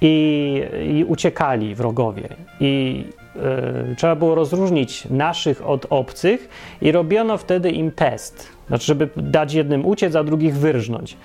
[0.00, 0.62] i,
[0.98, 2.28] i uciekali wrogowie.
[2.60, 3.04] I
[3.96, 6.48] trzeba było rozróżnić naszych od obcych,
[6.82, 8.48] i robiono wtedy im test.
[8.68, 11.16] Znaczy, żeby dać jednym uciec, a drugich wyrżnąć.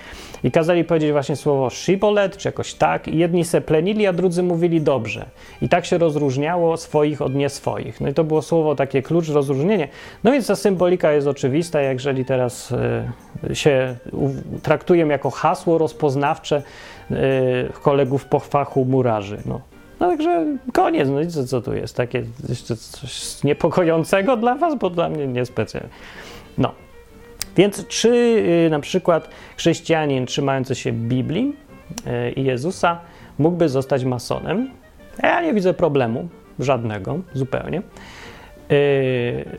[0.43, 3.07] I kazali powiedzieć właśnie słowo shibolet, czy jakoś tak.
[3.07, 5.25] I jedni se plenili, a drudzy mówili dobrze.
[5.61, 8.01] I tak się rozróżniało swoich od nieswoich.
[8.01, 9.87] No i to było słowo takie klucz, rozróżnienie.
[10.23, 12.73] No więc ta symbolika jest oczywista, jeżeli teraz
[13.49, 13.95] y, się
[14.63, 16.61] traktujemy jako hasło rozpoznawcze
[17.11, 17.15] y,
[17.81, 19.37] kolegów po fachu murarzy.
[19.45, 19.74] No.
[19.99, 21.97] No także koniec, no i co, co tu jest?
[21.97, 25.89] Takie jeszcze coś niepokojącego dla was, bo dla mnie niespecjalnie.
[26.57, 26.71] No,
[27.57, 28.09] więc czy
[28.67, 31.55] y, na przykład chrześcijanin trzymający się Biblii
[32.07, 32.99] y, i Jezusa
[33.37, 34.69] mógłby zostać masonem?
[35.23, 36.27] Ja nie widzę problemu
[36.59, 37.81] żadnego, zupełnie.
[38.71, 39.57] Y,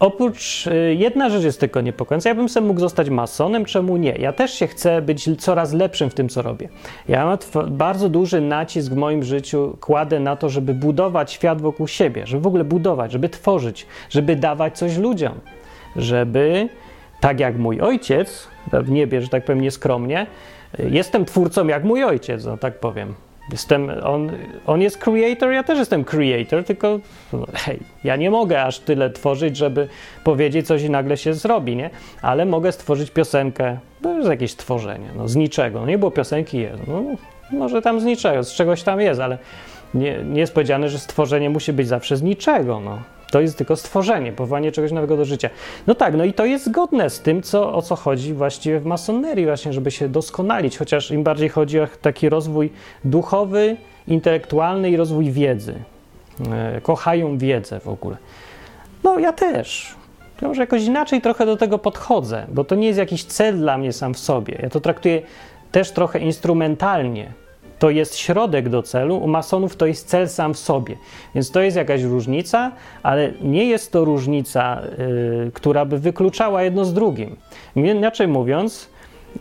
[0.00, 2.28] Oprócz y, jedna rzecz jest tylko niepokojąca.
[2.28, 4.10] Ja bym sobie mógł zostać masonem, czemu nie?
[4.10, 6.68] Ja też się chcę być coraz lepszym w tym, co robię.
[7.08, 7.38] Ja mam
[7.70, 12.42] bardzo duży nacisk w moim życiu, kładę na to, żeby budować świat wokół siebie, żeby
[12.42, 15.40] w ogóle budować, żeby tworzyć, żeby dawać coś ludziom,
[15.96, 16.68] żeby
[17.20, 20.26] tak jak mój ojciec w niebie, że tak powiem nieskromnie,
[20.80, 23.14] y, jestem twórcą jak mój ojciec, no tak powiem.
[23.52, 24.32] Jestem, on,
[24.66, 26.98] on jest creator, ja też jestem creator, tylko
[27.32, 29.88] no, hej, ja nie mogę aż tyle tworzyć, żeby
[30.24, 31.90] powiedzieć coś i nagle się zrobi, nie?
[32.22, 35.80] Ale mogę stworzyć piosenkę, to jest jakieś tworzenie, no z niczego.
[35.80, 36.82] No, nie było piosenki, jest.
[36.86, 37.02] No,
[37.52, 39.38] może tam z niczego, z czegoś tam jest, ale
[39.94, 42.98] nie, nie jest powiedziane, że stworzenie musi być zawsze z niczego, no.
[43.34, 45.50] To jest tylko stworzenie, powołanie czegoś nowego do życia.
[45.86, 48.86] No tak, no i to jest zgodne z tym, co, o co chodzi właściwie w
[48.86, 52.72] masonerii, właśnie, żeby się doskonalić, chociaż im bardziej chodzi o taki rozwój
[53.04, 53.76] duchowy,
[54.08, 55.74] intelektualny i rozwój wiedzy.
[56.52, 58.16] E, kochają wiedzę w ogóle.
[59.04, 59.94] No ja też.
[60.42, 63.78] Ja może jakoś inaczej trochę do tego podchodzę, bo to nie jest jakiś cel dla
[63.78, 64.58] mnie sam w sobie.
[64.62, 65.22] Ja to traktuję
[65.72, 67.32] też trochę instrumentalnie
[67.78, 70.96] to jest środek do celu, u masonów to jest cel sam w sobie.
[71.34, 72.72] Więc to jest jakaś różnica,
[73.02, 74.82] ale nie jest to różnica,
[75.48, 77.36] y, która by wykluczała jedno z drugim.
[77.76, 78.90] Inaczej mówiąc,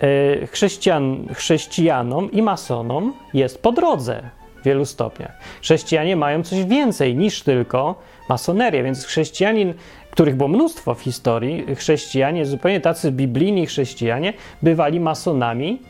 [0.03, 4.21] y, chrześcijan, chrześcijanom i masonom jest po drodze
[4.61, 5.31] w wielu stopniach.
[5.61, 7.95] Chrześcijanie mają coś więcej niż tylko
[8.29, 9.73] masonerię, więc chrześcijanin,
[10.11, 15.81] których było mnóstwo w historii, chrześcijanie, zupełnie tacy biblijni chrześcijanie, bywali masonami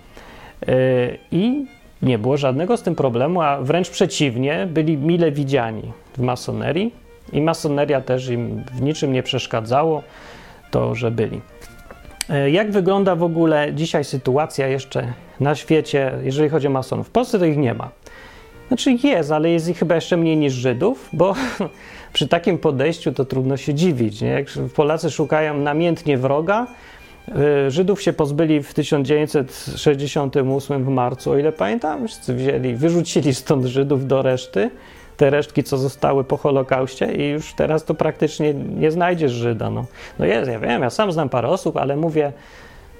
[0.67, 1.65] yy, i
[2.03, 6.93] nie było żadnego z tym problemu, a wręcz przeciwnie, byli mile widziani w masonerii
[7.33, 10.03] i masoneria też im w niczym nie przeszkadzało
[10.71, 11.41] to, że byli.
[12.29, 17.07] E, jak wygląda w ogóle dzisiaj sytuacja jeszcze na świecie, jeżeli chodzi o masonów?
[17.07, 17.89] W Polsce to ich nie ma.
[18.67, 21.35] Znaczy jest, ale jest ich chyba jeszcze mniej niż Żydów, bo
[22.13, 24.21] przy takim podejściu to trudno się dziwić.
[24.21, 24.27] Nie?
[24.27, 24.45] Jak
[24.75, 26.67] Polacy szukają namiętnie wroga,
[27.67, 34.07] Żydów się pozbyli w 1968 w marcu, o ile pamiętam, wszyscy wzięli, wyrzucili stąd Żydów
[34.07, 34.69] do reszty,
[35.17, 39.69] te resztki, co zostały po Holokauście i już teraz to praktycznie nie znajdziesz Żyda.
[39.69, 39.86] No,
[40.19, 42.34] no jest, ja wiem, ja sam znam parę osób, ale mówię,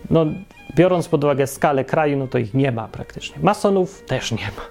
[0.09, 0.26] no
[0.76, 3.38] biorąc pod uwagę skalę kraju, no to ich nie ma praktycznie.
[3.41, 4.63] Masonów też nie ma.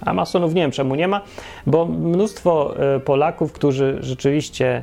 [0.00, 1.20] A masonów nie wiem czemu nie ma,
[1.66, 4.82] bo mnóstwo y, Polaków, którzy rzeczywiście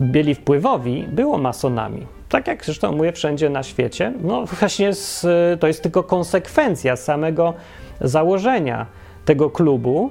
[0.00, 5.26] byli wpływowi, było masonami tak jak zresztą mówię wszędzie na świecie, no właśnie z,
[5.60, 7.54] to jest tylko konsekwencja samego
[8.00, 8.86] założenia
[9.24, 10.10] tego klubu,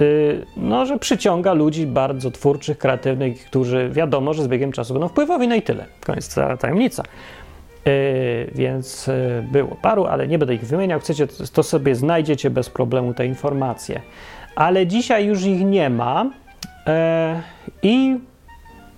[0.00, 5.08] y, no, że przyciąga ludzi bardzo twórczych, kreatywnych, którzy wiadomo, że z biegiem czasu będą
[5.08, 5.84] wpływowi, no i tyle.
[6.06, 7.02] Koniec ta tajemnica.
[7.86, 11.00] Yy, więc yy, było paru, ale nie będę ich wymieniał.
[11.00, 14.00] Chcecie, to sobie znajdziecie bez problemu te informacje.
[14.56, 16.30] Ale dzisiaj już ich nie ma
[16.86, 16.92] yy,
[17.82, 18.18] i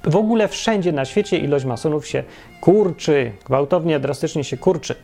[0.04, 2.24] w ogóle wszędzie na świecie ilość masonów się
[2.60, 4.94] kurczy, gwałtownie, drastycznie się kurczy.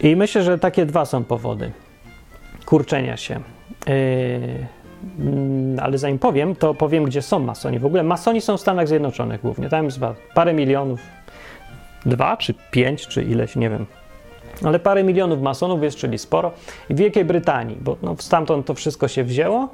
[0.00, 1.72] I myślę, że takie dwa są powody
[2.66, 3.40] kurczenia się.
[3.86, 4.66] Yy,
[5.82, 7.78] ale zanim powiem, to powiem, gdzie są masoni.
[7.78, 9.68] W ogóle masoni są w Stanach Zjednoczonych głównie.
[9.68, 10.00] Tam jest
[10.34, 11.00] parę milionów,
[12.06, 13.86] dwa czy pięć, czy ileś, nie wiem.
[14.64, 16.52] Ale parę milionów masonów jest, czyli sporo.
[16.90, 19.68] I w Wielkiej Brytanii, bo no, stamtąd to wszystko się wzięło.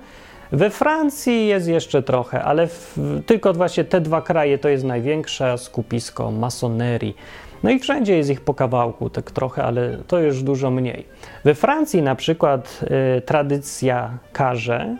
[0.52, 5.58] We Francji jest jeszcze trochę, ale w, tylko właśnie te dwa kraje to jest największe
[5.58, 7.16] skupisko masonerii.
[7.62, 11.04] No i wszędzie jest ich po kawałku, tak trochę, ale to już dużo mniej.
[11.44, 12.80] We Francji na przykład
[13.18, 14.96] y, tradycja każe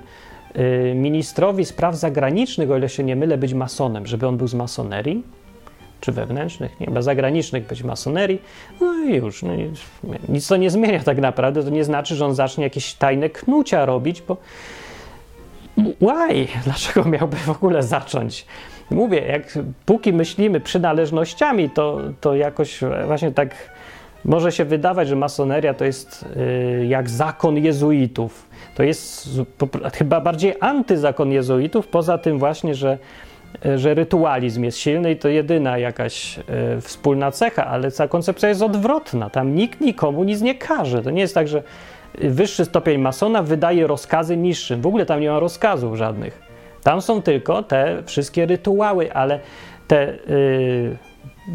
[0.57, 4.55] y, ministrowi spraw zagranicznych, o ile się nie mylę, być masonem, żeby on był z
[4.55, 5.22] masonerii,
[6.01, 8.42] czy wewnętrznych, nie, chyba zagranicznych być masonerii,
[8.80, 9.42] no i już.
[9.42, 9.70] No i
[10.28, 13.86] nic to nie zmienia tak naprawdę, to nie znaczy, że on zacznie jakieś tajne knucia
[13.86, 14.36] robić, bo
[16.01, 16.47] why?
[16.64, 18.47] Dlaczego miałby w ogóle zacząć?
[18.91, 23.55] Mówię, jak póki myślimy przynależnościami, to, to jakoś właśnie tak
[24.24, 28.49] może się wydawać, że masoneria to jest y, jak zakon jezuitów.
[28.74, 29.29] To jest
[29.95, 32.99] chyba bardziej antyzakon jezuitów, poza tym właśnie, że,
[33.76, 36.43] że rytualizm jest silny i to jedyna jakaś y,
[36.81, 39.31] wspólna cecha, ale ta koncepcja jest odwrotna.
[39.31, 41.03] Tam nikt nikomu nic nie każe.
[41.03, 41.62] To nie jest tak, że
[42.15, 44.81] wyższy stopień masona wydaje rozkazy niższym.
[44.81, 46.43] W ogóle tam nie ma rozkazów żadnych.
[46.83, 49.41] Tam są tylko te wszystkie rytuały, ale
[49.89, 50.97] te y,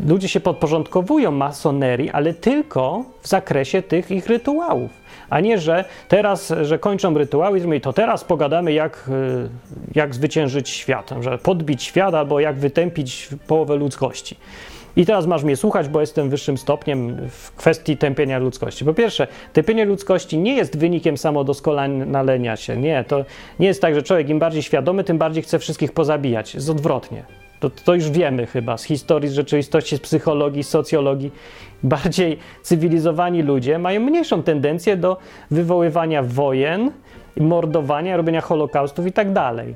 [0.08, 4.91] ludzie się podporządkowują masonerii, ale tylko w zakresie tych ich rytuałów.
[5.30, 9.49] A nie, że teraz, że kończą rytuały i to teraz pogadamy, jak, y,
[9.95, 14.38] jak zwyciężyć świat, że podbić świat albo jak wytępić połowę ludzkości.
[14.95, 18.85] I teraz masz mnie słuchać, bo jestem wyższym stopniem w kwestii tępienia ludzkości.
[18.85, 22.77] Po pierwsze, tępienie ludzkości nie jest wynikiem samodoskonalenia się.
[22.77, 23.25] Nie, to
[23.59, 26.55] nie jest tak, że człowiek im bardziej świadomy, tym bardziej chce wszystkich pozabijać.
[26.55, 27.23] Jest odwrotnie.
[27.59, 31.31] To, to już wiemy chyba z historii, z rzeczywistości, z psychologii, z socjologii.
[31.83, 35.17] Bardziej cywilizowani ludzie mają mniejszą tendencję do
[35.51, 36.91] wywoływania wojen,
[37.37, 39.75] mordowania, robienia holokaustów i tak dalej.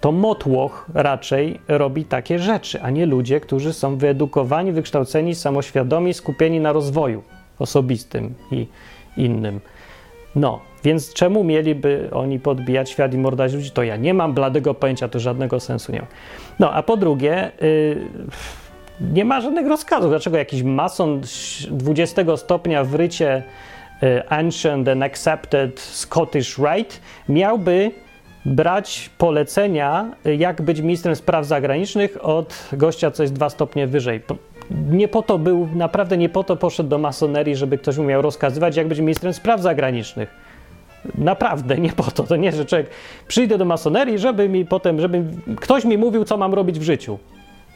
[0.00, 6.60] To motłoch raczej robi takie rzeczy, a nie ludzie, którzy są wyedukowani, wykształceni, samoświadomi, skupieni
[6.60, 7.22] na rozwoju
[7.58, 8.66] osobistym i
[9.16, 9.60] innym.
[10.34, 13.70] No, więc czemu mieliby oni podbijać świat i mordać ludzi?
[13.70, 16.06] To ja nie mam bladego pojęcia, to żadnego sensu nie ma.
[16.58, 18.06] No, a po drugie, yy,
[19.00, 20.10] nie ma żadnych rozkazów.
[20.10, 21.20] Dlaczego jakiś mason
[21.70, 23.42] 20 stopnia w rycie
[24.02, 26.94] yy, Ancient and Accepted Scottish Rite
[27.28, 27.90] miałby
[28.44, 34.20] brać polecenia, jak być ministrem spraw zagranicznych od gościa, co jest dwa stopnie wyżej.
[34.90, 38.22] Nie po to był, naprawdę nie po to poszedł do masonerii, żeby ktoś mu miał
[38.22, 40.28] rozkazywać, jak być ministrem spraw zagranicznych.
[41.14, 42.22] Naprawdę, nie po to.
[42.22, 42.90] To nie, że człowiek
[43.28, 45.24] przyjdę do masonerii, żeby mi potem, żeby
[45.56, 47.18] ktoś mi mówił, co mam robić w życiu.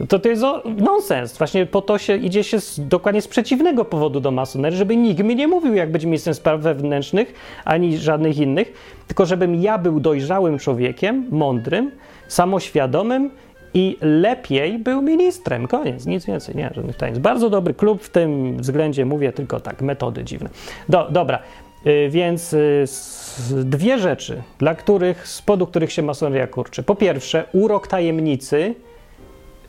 [0.09, 0.43] To, to jest
[0.79, 1.39] nonsens.
[1.39, 5.25] Właśnie po to się idzie się z, dokładnie z przeciwnego powodu do masonerii, żeby nikt
[5.25, 7.35] mi nie mówił, jak być ministrem spraw wewnętrznych,
[7.65, 8.73] ani żadnych innych,
[9.07, 11.91] tylko żebym ja był dojrzałym człowiekiem, mądrym,
[12.29, 13.31] samoświadomym
[13.75, 15.67] i lepiej był ministrem.
[15.67, 17.23] Koniec, nic więcej, nie, żadnych tajemnic.
[17.23, 20.51] Bardzo dobry klub w tym względzie, mówię tylko tak, metody dziwne.
[20.89, 21.39] Do, dobra,
[21.85, 26.83] yy, więc yy, dwie rzeczy, dla których, z powodu których się masoneria kurczy.
[26.83, 28.75] Po pierwsze, urok tajemnicy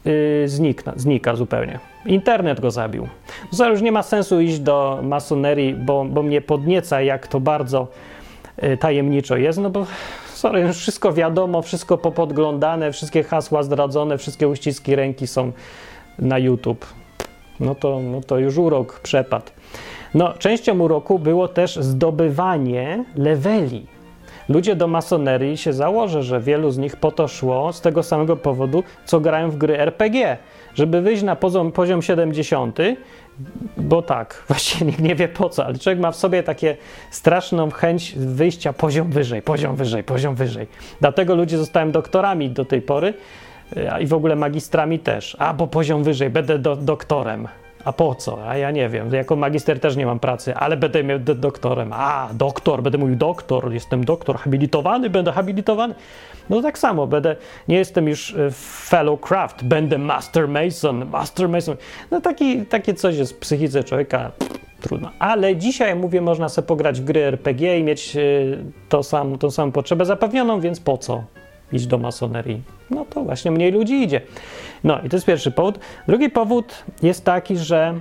[0.05, 1.79] yy, znika, znika zupełnie.
[2.05, 3.07] Internet go zabił.
[3.59, 7.87] No, już nie ma sensu iść do masonerii, bo, bo mnie podnieca, jak to bardzo
[8.63, 9.85] y, tajemniczo jest, no bo
[10.33, 15.51] sorry, już wszystko wiadomo, wszystko popodglądane, wszystkie hasła zdradzone, wszystkie uściski ręki są
[16.19, 16.85] na YouTube.
[17.59, 19.51] No to, no to już urok przepadł.
[20.13, 23.85] No, częścią uroku było też zdobywanie leveli.
[24.49, 28.37] Ludzie do masonerii się założę, że wielu z nich po to szło z tego samego
[28.37, 30.37] powodu, co grają w gry RPG.
[30.75, 32.77] Żeby wyjść na poziom, poziom 70,
[33.77, 36.77] bo tak, właściwie nikt nie wie po co, ale człowiek ma w sobie takie
[37.11, 40.67] straszną chęć wyjścia poziom wyżej, poziom wyżej, poziom wyżej.
[41.01, 43.13] Dlatego ludzie zostają doktorami do tej pory
[43.99, 45.37] i w ogóle magistrami też.
[45.39, 47.47] A, bo poziom wyżej, będę do, doktorem.
[47.85, 48.49] A po co?
[48.49, 49.13] A ja nie wiem.
[49.13, 51.93] Jako magister też nie mam pracy, ale będę miał doktorem.
[51.93, 55.95] A, doktor, będę mówił doktor, jestem doktor, habilitowany, będę habilitowany.
[56.49, 57.35] No tak samo, będę,
[57.67, 58.51] nie jestem już e,
[58.89, 61.75] fellow craft, będę master mason, master mason.
[62.11, 64.31] No taki, takie coś jest w psychice człowieka,
[64.81, 65.09] trudno.
[65.19, 68.19] Ale dzisiaj, mówię, można sobie pograć w gry RPG i mieć e,
[68.89, 71.23] to sam, tą samą potrzebę zapewnioną, więc po co
[71.71, 72.61] iść do masonerii?
[72.89, 74.21] No to właśnie mniej ludzi idzie.
[74.83, 75.79] No i to jest pierwszy powód.
[76.07, 77.93] Drugi powód jest taki, że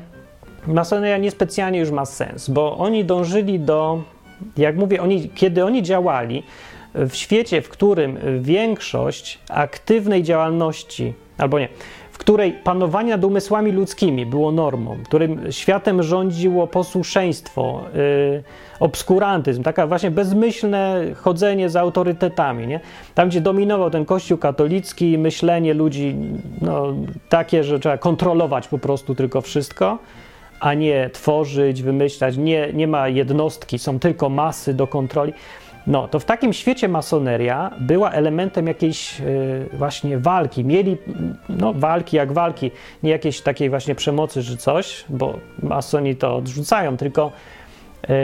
[0.67, 4.03] masoneria niespecjalnie już ma sens, bo oni dążyli do,
[4.57, 6.43] jak mówię, oni, kiedy oni działali,
[6.95, 11.69] w świecie, w którym większość aktywnej działalności, albo nie,
[12.23, 18.43] której panowanie nad umysłami ludzkimi było normą, którym światem rządziło posłuszeństwo, yy,
[18.81, 22.81] obskurantyzm, taka właśnie bezmyślne chodzenie za autorytetami, nie?
[23.15, 26.17] Tam, gdzie dominował ten kościół katolicki, myślenie ludzi
[26.61, 26.95] no,
[27.29, 29.99] takie, że trzeba kontrolować po prostu tylko wszystko,
[30.61, 35.33] a nie tworzyć, wymyślać, nie, nie ma jednostki, są tylko masy do kontroli.
[35.87, 40.65] No, to w takim świecie masoneria była elementem jakiejś yy, właśnie walki.
[40.65, 40.97] Mieli,
[41.49, 42.71] no, walki jak walki,
[43.03, 47.33] nie jakiejś takiej właśnie przemocy czy coś, bo masoni to odrzucają, tylko
[48.09, 48.15] yy,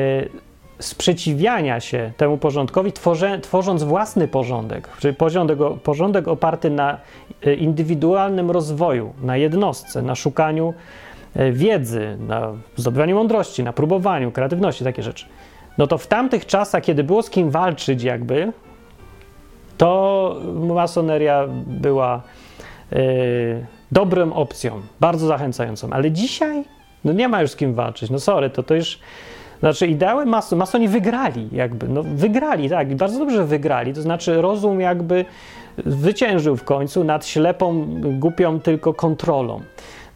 [0.78, 6.98] sprzeciwiania się temu porządkowi, tworze, tworząc własny porządek, czyli porządek, porządek oparty na
[7.46, 10.74] y, indywidualnym rozwoju, na jednostce, na szukaniu
[11.52, 15.26] wiedzy, na zdobywaniu mądrości, na próbowaniu, kreatywności, takie rzeczy
[15.78, 18.52] no to w tamtych czasach, kiedy było z kim walczyć, jakby,
[19.78, 20.36] to
[20.74, 22.22] masoneria była
[22.92, 22.98] yy,
[23.92, 25.90] dobrą opcją, bardzo zachęcającą.
[25.90, 26.64] Ale dzisiaj,
[27.04, 28.10] no nie ma już z kim walczyć.
[28.10, 28.98] No sorry, to to już.
[29.60, 34.80] Znaczy, ideały mason, masoni wygrali, jakby, no wygrali, tak, bardzo dobrze wygrali, to znaczy rozum
[34.80, 35.24] jakby
[35.86, 39.60] zwyciężył w końcu nad ślepą, głupią tylko kontrolą.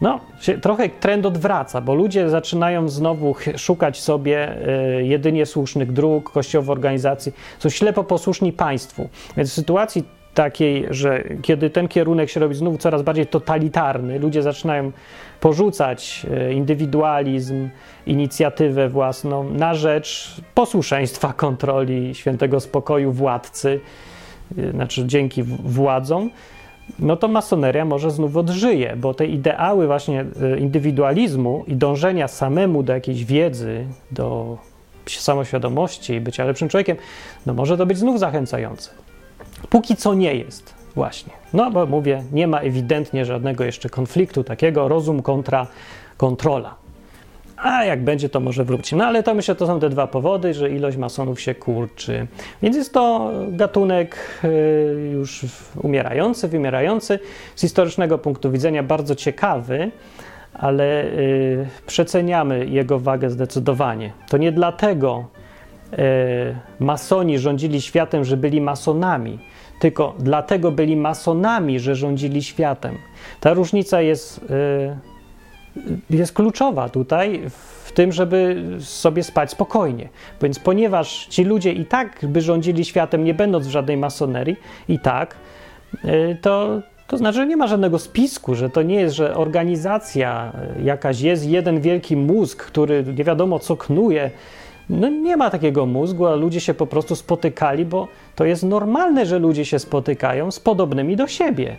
[0.01, 0.19] No,
[0.61, 4.67] trochę trend odwraca, bo ludzie zaczynają znowu szukać sobie
[4.99, 9.09] y, jedynie słusznych dróg, kościowych organizacji, są ślepo posłuszni państwu.
[9.37, 10.03] Więc w sytuacji
[10.33, 14.91] takiej, że kiedy ten kierunek się robi znów coraz bardziej totalitarny, ludzie zaczynają
[15.39, 17.69] porzucać y, indywidualizm,
[18.05, 23.79] inicjatywę własną na rzecz posłuszeństwa kontroli, świętego spokoju władcy,
[24.71, 26.29] znaczy dzięki władzom,
[26.99, 32.83] no to masoneria może znów odżyje, bo te ideały właśnie e, indywidualizmu i dążenia samemu
[32.83, 34.57] do jakiejś wiedzy, do
[35.05, 36.97] samoświadomości i bycia lepszym człowiekiem,
[37.45, 38.89] no może to być znów zachęcające.
[39.69, 40.73] Póki co nie jest.
[40.95, 41.33] Właśnie.
[41.53, 45.67] No bo mówię, nie ma ewidentnie żadnego jeszcze konfliktu takiego, rozum kontra
[46.17, 46.82] kontrola.
[47.63, 48.95] A jak będzie, to może wróci.
[48.95, 52.27] No ale to myślę, to są te dwa powody, że ilość masonów się kurczy.
[52.61, 55.45] Więc jest to gatunek y, już
[55.81, 57.19] umierający, wymierający.
[57.55, 59.91] Z historycznego punktu widzenia bardzo ciekawy,
[60.53, 64.11] ale y, przeceniamy jego wagę zdecydowanie.
[64.29, 65.25] To nie dlatego
[65.93, 65.97] y,
[66.79, 69.39] masoni rządzili światem, że byli masonami,
[69.79, 72.97] tylko dlatego byli masonami, że rządzili światem.
[73.39, 74.45] Ta różnica jest
[76.09, 77.41] jest kluczowa tutaj
[77.83, 80.09] w tym, żeby sobie spać spokojnie.
[80.41, 84.55] Więc ponieważ ci ludzie i tak by rządzili światem, nie będąc w żadnej masonerii,
[84.87, 85.35] i tak,
[86.05, 90.53] y, to, to znaczy, że nie ma żadnego spisku, że to nie jest, że organizacja
[90.83, 94.31] jakaś jest, jeden wielki mózg, który nie wiadomo co knuje.
[94.89, 99.25] No nie ma takiego mózgu, a ludzie się po prostu spotykali, bo to jest normalne,
[99.25, 101.77] że ludzie się spotykają z podobnymi do siebie.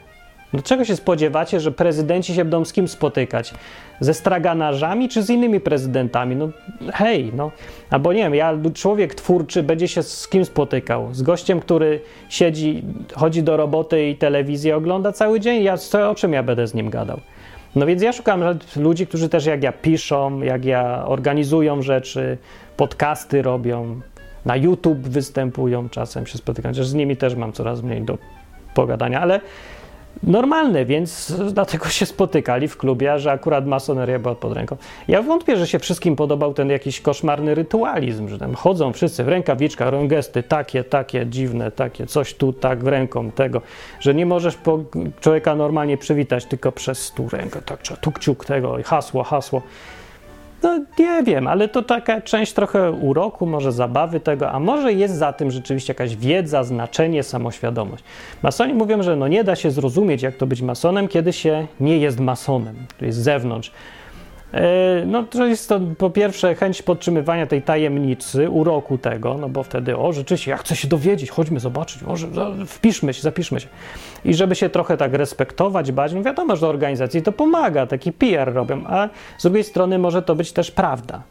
[0.54, 3.54] Do czego się spodziewacie, że prezydenci się będą z kim spotykać?
[4.00, 6.36] Ze straganarzami czy z innymi prezydentami?
[6.36, 6.48] No
[6.92, 7.50] hej, no.
[7.90, 11.14] Albo nie wiem, ja, człowiek twórczy będzie się z kim spotykał?
[11.14, 12.82] Z gościem, który siedzi,
[13.14, 15.62] chodzi do roboty i telewizję ogląda cały dzień?
[15.62, 17.20] Ja, co, o czym ja będę z nim gadał?
[17.76, 18.44] No więc ja szukam
[18.76, 22.38] ludzi, którzy też jak ja piszą, jak ja organizują rzeczy,
[22.76, 24.00] podcasty robią,
[24.44, 28.18] na YouTube występują, czasem się spotykam, chociaż z nimi też mam coraz mniej do
[28.74, 29.40] pogadania, ale
[30.22, 34.76] normalne, więc dlatego się spotykali w klubie, że akurat masoneria była pod ręką.
[35.08, 39.28] Ja wątpię, że się wszystkim podobał ten jakiś koszmarny rytualizm, że tam chodzą wszyscy w
[39.28, 43.60] rękawiczkach, robią gesty takie, takie, dziwne, takie, coś tu, tak, w ręką, tego,
[44.00, 44.58] że nie możesz
[45.20, 49.62] człowieka normalnie przywitać tylko przez tu rękę, tak, tu kciuk tego, hasło, hasło.
[50.64, 55.14] No nie wiem, ale to taka część trochę uroku, może zabawy tego, a może jest
[55.14, 58.04] za tym rzeczywiście jakaś wiedza, znaczenie, samoświadomość.
[58.42, 61.98] Masoni mówią, że no nie da się zrozumieć, jak to być masonem, kiedy się nie
[61.98, 63.72] jest masonem, to jest z zewnątrz.
[64.54, 69.62] E, no to jest to po pierwsze chęć podtrzymywania tej tajemnicy, uroku tego, no bo
[69.62, 72.28] wtedy, o rzeczywiście, ja chcę się dowiedzieć, chodźmy zobaczyć, może
[72.66, 73.68] wpiszmy się, zapiszmy się.
[74.24, 78.52] I żeby się trochę tak respektować, bać, no wiadomo, że organizacji to pomaga, taki PR
[78.52, 81.22] robią, a z drugiej strony może to być też prawda.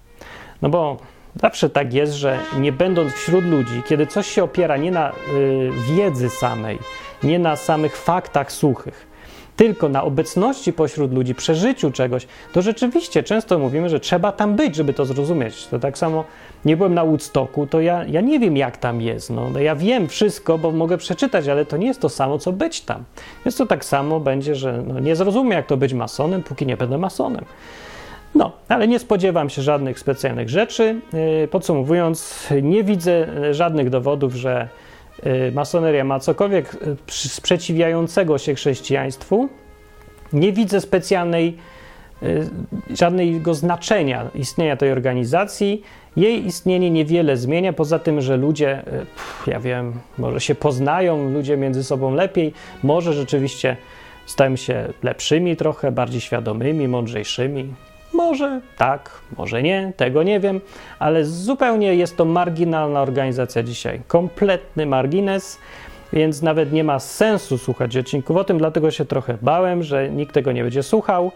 [0.62, 0.98] No bo
[1.42, 5.14] zawsze tak jest, że nie będąc wśród ludzi, kiedy coś się opiera nie na y,
[5.96, 6.80] wiedzy samej,
[7.24, 9.13] nie na samych faktach suchych,
[9.56, 14.76] tylko na obecności pośród ludzi, przeżyciu czegoś, to rzeczywiście często mówimy, że trzeba tam być,
[14.76, 15.68] żeby to zrozumieć.
[15.68, 16.24] To tak samo
[16.66, 19.30] nie byłem na Woodstocku, to ja, ja nie wiem, jak tam jest.
[19.30, 22.52] No, no ja wiem wszystko, bo mogę przeczytać, ale to nie jest to samo, co
[22.52, 23.04] być tam.
[23.46, 26.78] Więc to tak samo będzie, że no, nie zrozumiem, jak to być masonem, póki nie
[26.78, 27.46] będę masonem.
[28.36, 31.02] No, ale nie spodziewam się żadnych specjalnych rzeczy.
[31.42, 34.93] Yy, podsumowując, nie widzę żadnych dowodów, że Y,
[35.52, 39.50] masoneria ma cokolwiek y, sprzeciwiającego się chrześcijaństwu,
[40.34, 41.58] nie widzę specjalnej,
[42.24, 42.50] y,
[42.90, 45.84] żadnego znaczenia istnienia tej organizacji.
[46.16, 48.84] Jej istnienie niewiele zmienia, poza tym, że ludzie,
[49.48, 52.54] ja wiem, może się poznają, ludzie między sobą lepiej,
[52.84, 53.78] może rzeczywiście
[54.26, 57.74] stają się lepszymi trochę, bardziej świadomymi, mądrzejszymi.
[58.14, 60.62] Może tak, może nie, tego nie wiem,
[61.00, 64.02] ale zupełnie jest to marginalna organizacja dzisiaj.
[64.08, 65.60] Kompletny margines,
[66.14, 70.34] więc nawet nie ma sensu słuchać odcinków o tym, dlatego się trochę bałem, że nikt
[70.34, 71.32] tego nie będzie słuchał,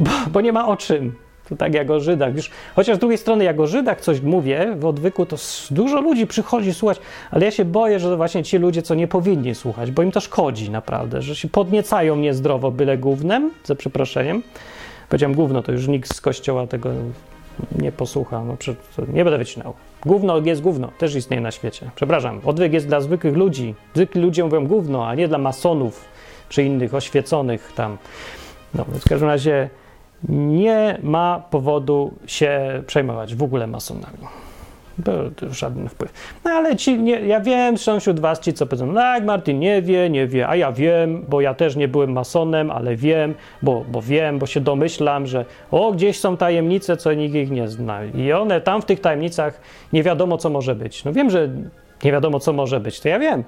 [0.00, 1.14] bo, bo nie ma o czym.
[1.48, 2.36] To tak jak o Żydach.
[2.36, 5.36] Już, chociaż z drugiej strony, jak o Żydach coś mówię w odwyku, to
[5.70, 7.00] dużo ludzi przychodzi słuchać,
[7.30, 10.12] ale ja się boję, że to właśnie ci ludzie, co nie powinni słuchać, bo im
[10.12, 14.42] to szkodzi naprawdę, że się podniecają niezdrowo byle głównym, za przeproszeniem.
[15.12, 16.90] Powiedziałem gówno, to już nikt z kościoła tego
[17.78, 18.44] nie posłucha.
[18.44, 18.56] No,
[19.12, 19.74] nie będę wycinał.
[20.06, 21.90] Gówno jest gówno, też istnieje na świecie.
[21.94, 23.74] Przepraszam, odwyk jest dla zwykłych ludzi.
[23.94, 26.04] Zwykli ludzie mówią gówno, a nie dla masonów
[26.48, 27.98] czy innych oświeconych tam.
[28.74, 29.70] No, w każdym razie
[30.28, 34.18] nie ma powodu się przejmować w ogóle masonami.
[35.04, 36.12] Był żaden wpływ.
[36.44, 39.82] No ale ci, nie, ja wiem, są wśród was ci, co powiedzą, jak Martin nie
[39.82, 43.84] wie, nie wie, a ja wiem, bo ja też nie byłem masonem, ale wiem, bo,
[43.88, 48.04] bo wiem, bo się domyślam, że o, gdzieś są tajemnice, co nikt ich nie zna.
[48.04, 49.60] I one tam w tych tajemnicach
[49.92, 51.04] nie wiadomo, co może być.
[51.04, 51.48] No wiem, że
[52.04, 53.44] nie wiadomo, co może być, to ja wiem.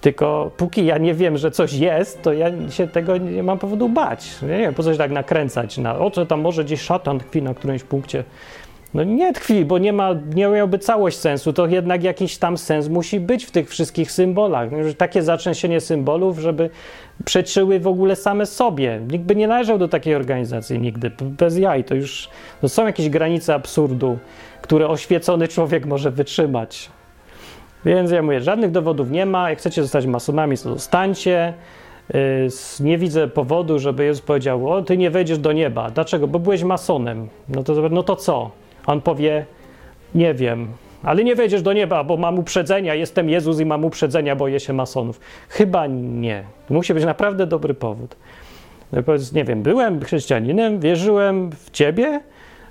[0.00, 3.88] Tylko póki ja nie wiem, że coś jest, to ja się tego nie mam powodu
[3.88, 4.42] bać.
[4.42, 7.54] Nie wiem, po coś tak nakręcać na o, co tam może gdzieś szatan tkwi na
[7.54, 8.24] którymś punkcie.
[8.94, 12.88] No nie tkwi, bo nie, ma, nie miałby całość sensu, to jednak jakiś tam sens
[12.88, 14.70] musi być w tych wszystkich symbolach.
[14.72, 16.70] No, takie zatrzęsienie symbolów, żeby
[17.24, 19.00] przeczyły w ogóle same sobie.
[19.10, 21.84] Nikt by nie należał do takiej organizacji nigdy, bez jaj.
[21.84, 22.28] To już
[22.62, 24.18] no są jakieś granice absurdu,
[24.62, 26.90] które oświecony człowiek może wytrzymać.
[27.84, 29.50] Więc ja mówię, żadnych dowodów nie ma.
[29.50, 31.54] Jak chcecie zostać masonami, to zostańcie.
[32.14, 32.48] Y,
[32.80, 35.90] Nie widzę powodu, żeby Jezus powiedział: O, ty nie wejdziesz do nieba.
[35.90, 36.28] Dlaczego?
[36.28, 37.28] Bo byłeś masonem.
[37.48, 38.50] No to, no to co?
[38.86, 39.46] On powie:
[40.14, 40.68] Nie wiem,
[41.02, 42.94] ale nie wejdziesz do nieba, bo mam uprzedzenia.
[42.94, 45.20] Jestem Jezus i mam uprzedzenia, boję się masonów.
[45.48, 46.44] Chyba nie.
[46.70, 48.16] Musi być naprawdę dobry powód.
[48.92, 49.02] No
[49.34, 52.20] nie wiem, byłem chrześcijaninem, wierzyłem w ciebie,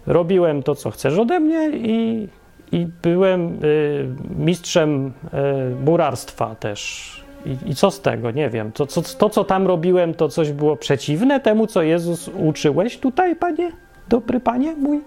[0.08, 2.28] robiłem to, co chcesz ode mnie i,
[2.72, 4.08] i byłem y,
[4.38, 7.10] mistrzem y, murarstwa też.
[7.46, 8.32] I, I, co z tego?
[8.32, 8.72] Nie wiem.
[8.72, 13.36] To, co, to, co tam robiłem, to coś było przeciwne temu, co Jezus uczyłeś tutaj,
[13.36, 13.72] panie?
[14.10, 15.02] Dobry panie mój?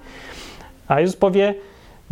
[0.93, 1.55] A Jezus powie,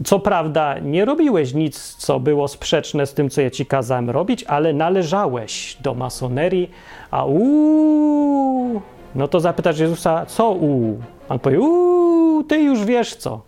[0.05, 4.45] co prawda nie robiłeś nic, co było sprzeczne z tym, co ja ci kazałem robić,
[4.45, 6.71] ale należałeś do masonerii,
[7.11, 8.81] a uuu,
[9.15, 11.03] no to zapytasz Jezusa, co uuu?
[11.29, 13.41] On powie, uuu, ty już wiesz co.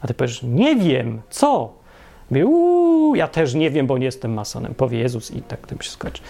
[0.00, 1.72] A ty powiesz, nie wiem, co?
[2.30, 5.80] Mówi, uuu, ja też nie wiem, bo nie jestem masonem, powie Jezus i tak tym
[5.80, 6.22] się skończy.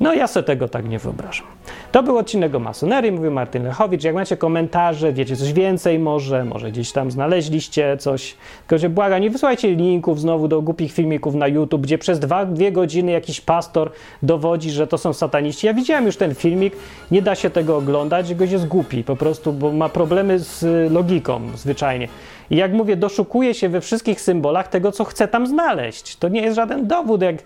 [0.00, 1.46] No ja sobie tego tak nie wyobrażam.
[1.92, 4.04] To był odcinek o masonerii, mówił Martin Lechowicz.
[4.04, 8.36] Jak macie komentarze, wiecie coś więcej może, może gdzieś tam znaleźliście coś,
[8.66, 12.46] tylko że błagam, nie wysyłajcie linków znowu do głupich filmików na YouTube, gdzie przez dwa,
[12.46, 13.90] dwie godziny jakiś pastor
[14.22, 15.66] dowodzi, że to są sataniści.
[15.66, 16.76] Ja widziałem już ten filmik,
[17.10, 21.40] nie da się tego oglądać, goś jest głupi po prostu, bo ma problemy z logiką
[21.54, 22.08] zwyczajnie.
[22.50, 26.16] I jak mówię, doszukuje się we wszystkich symbolach tego, co chce tam znaleźć.
[26.16, 27.36] To nie jest żaden dowód, jak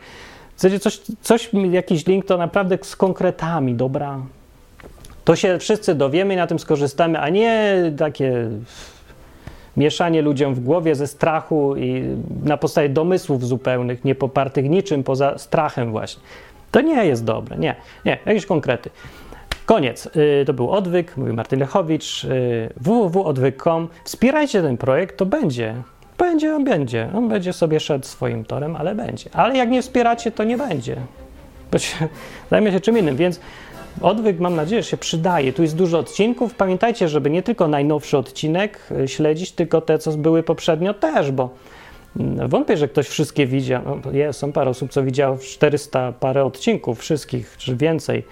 [0.58, 4.18] Chcecie coś, coś, jakiś link, to naprawdę z konkretami, dobra?
[5.24, 8.48] To się wszyscy dowiemy i na tym skorzystamy, a nie takie
[9.76, 12.04] mieszanie ludziom w głowie ze strachu i
[12.44, 16.22] na podstawie domysłów zupełnych, nie popartych niczym poza strachem właśnie.
[16.70, 18.90] To nie jest dobre, nie, nie, jakieś konkrety.
[19.66, 20.08] Koniec.
[20.46, 22.26] To był Odwyk, mówił Martin Lechowicz,
[22.76, 23.88] www.odwyk.com.
[24.04, 25.74] Wspierajcie ten projekt, to będzie.
[26.18, 27.10] Będzie, on będzie.
[27.14, 29.30] On będzie sobie szedł swoim torem, ale będzie.
[29.32, 30.96] Ale jak nie wspieracie, to nie będzie.
[31.72, 32.08] Bo się,
[32.50, 33.40] zajmie się czym innym, więc
[34.02, 35.52] odwyk mam nadzieję, że się przydaje.
[35.52, 36.54] Tu jest dużo odcinków.
[36.54, 41.50] Pamiętajcie, żeby nie tylko najnowszy odcinek y, śledzić, tylko te, co były poprzednio też, bo
[42.16, 43.82] mm, wątpię, że ktoś wszystkie widział.
[43.84, 48.24] No, jest, są parę osób, co widziało 400 parę odcinków wszystkich, czy więcej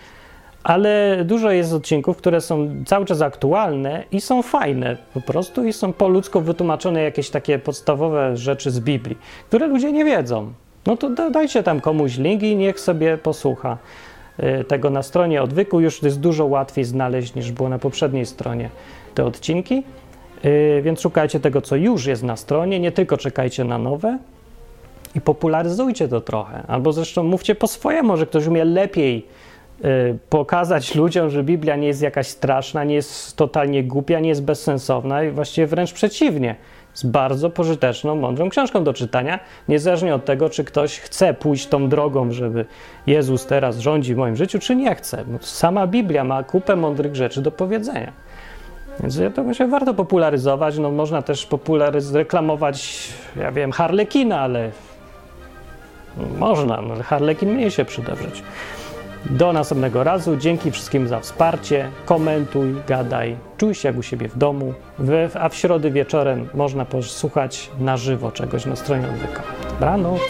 [0.66, 5.72] ale dużo jest odcinków, które są cały czas aktualne i są fajne po prostu i
[5.72, 10.52] są po ludzku wytłumaczone jakieś takie podstawowe rzeczy z Biblii, które ludzie nie wiedzą.
[10.86, 13.78] No to dajcie tam komuś link i niech sobie posłucha
[14.60, 15.80] y, tego na stronie odwyku.
[15.80, 18.70] Już jest dużo łatwiej znaleźć niż było na poprzedniej stronie
[19.14, 19.82] te odcinki.
[20.44, 24.18] Y, więc szukajcie tego, co już jest na stronie, nie tylko czekajcie na nowe
[25.14, 26.62] i popularyzujcie to trochę.
[26.68, 29.26] Albo zresztą mówcie po swojemu, może ktoś umie lepiej
[30.30, 35.24] pokazać ludziom, że Biblia nie jest jakaś straszna, nie jest totalnie głupia, nie jest bezsensowna
[35.24, 36.56] i właściwie wręcz przeciwnie.
[36.90, 41.88] Jest bardzo pożyteczną, mądrą książką do czytania, niezależnie od tego, czy ktoś chce pójść tą
[41.88, 42.64] drogą, żeby
[43.06, 45.24] Jezus teraz rządzi w moim życiu, czy nie chce.
[45.28, 48.12] No, sama Biblia ma kupę mądrych rzeczy do powiedzenia.
[49.00, 50.78] Więc ja to myślę, warto popularyzować.
[50.78, 54.70] No, można też popularyz- reklamować, ja wiem, Harlekina, ale
[56.38, 58.42] można, no, Harlekin mniej się przyda w życiu.
[59.30, 60.36] Do następnego razu.
[60.36, 61.90] Dzięki wszystkim za wsparcie.
[62.04, 64.74] Komentuj, gadaj, czuj się jak u siebie w domu.
[65.40, 69.42] A w środę wieczorem można posłuchać na żywo czegoś na stronie odwyka.
[69.70, 70.20] Dobranoc.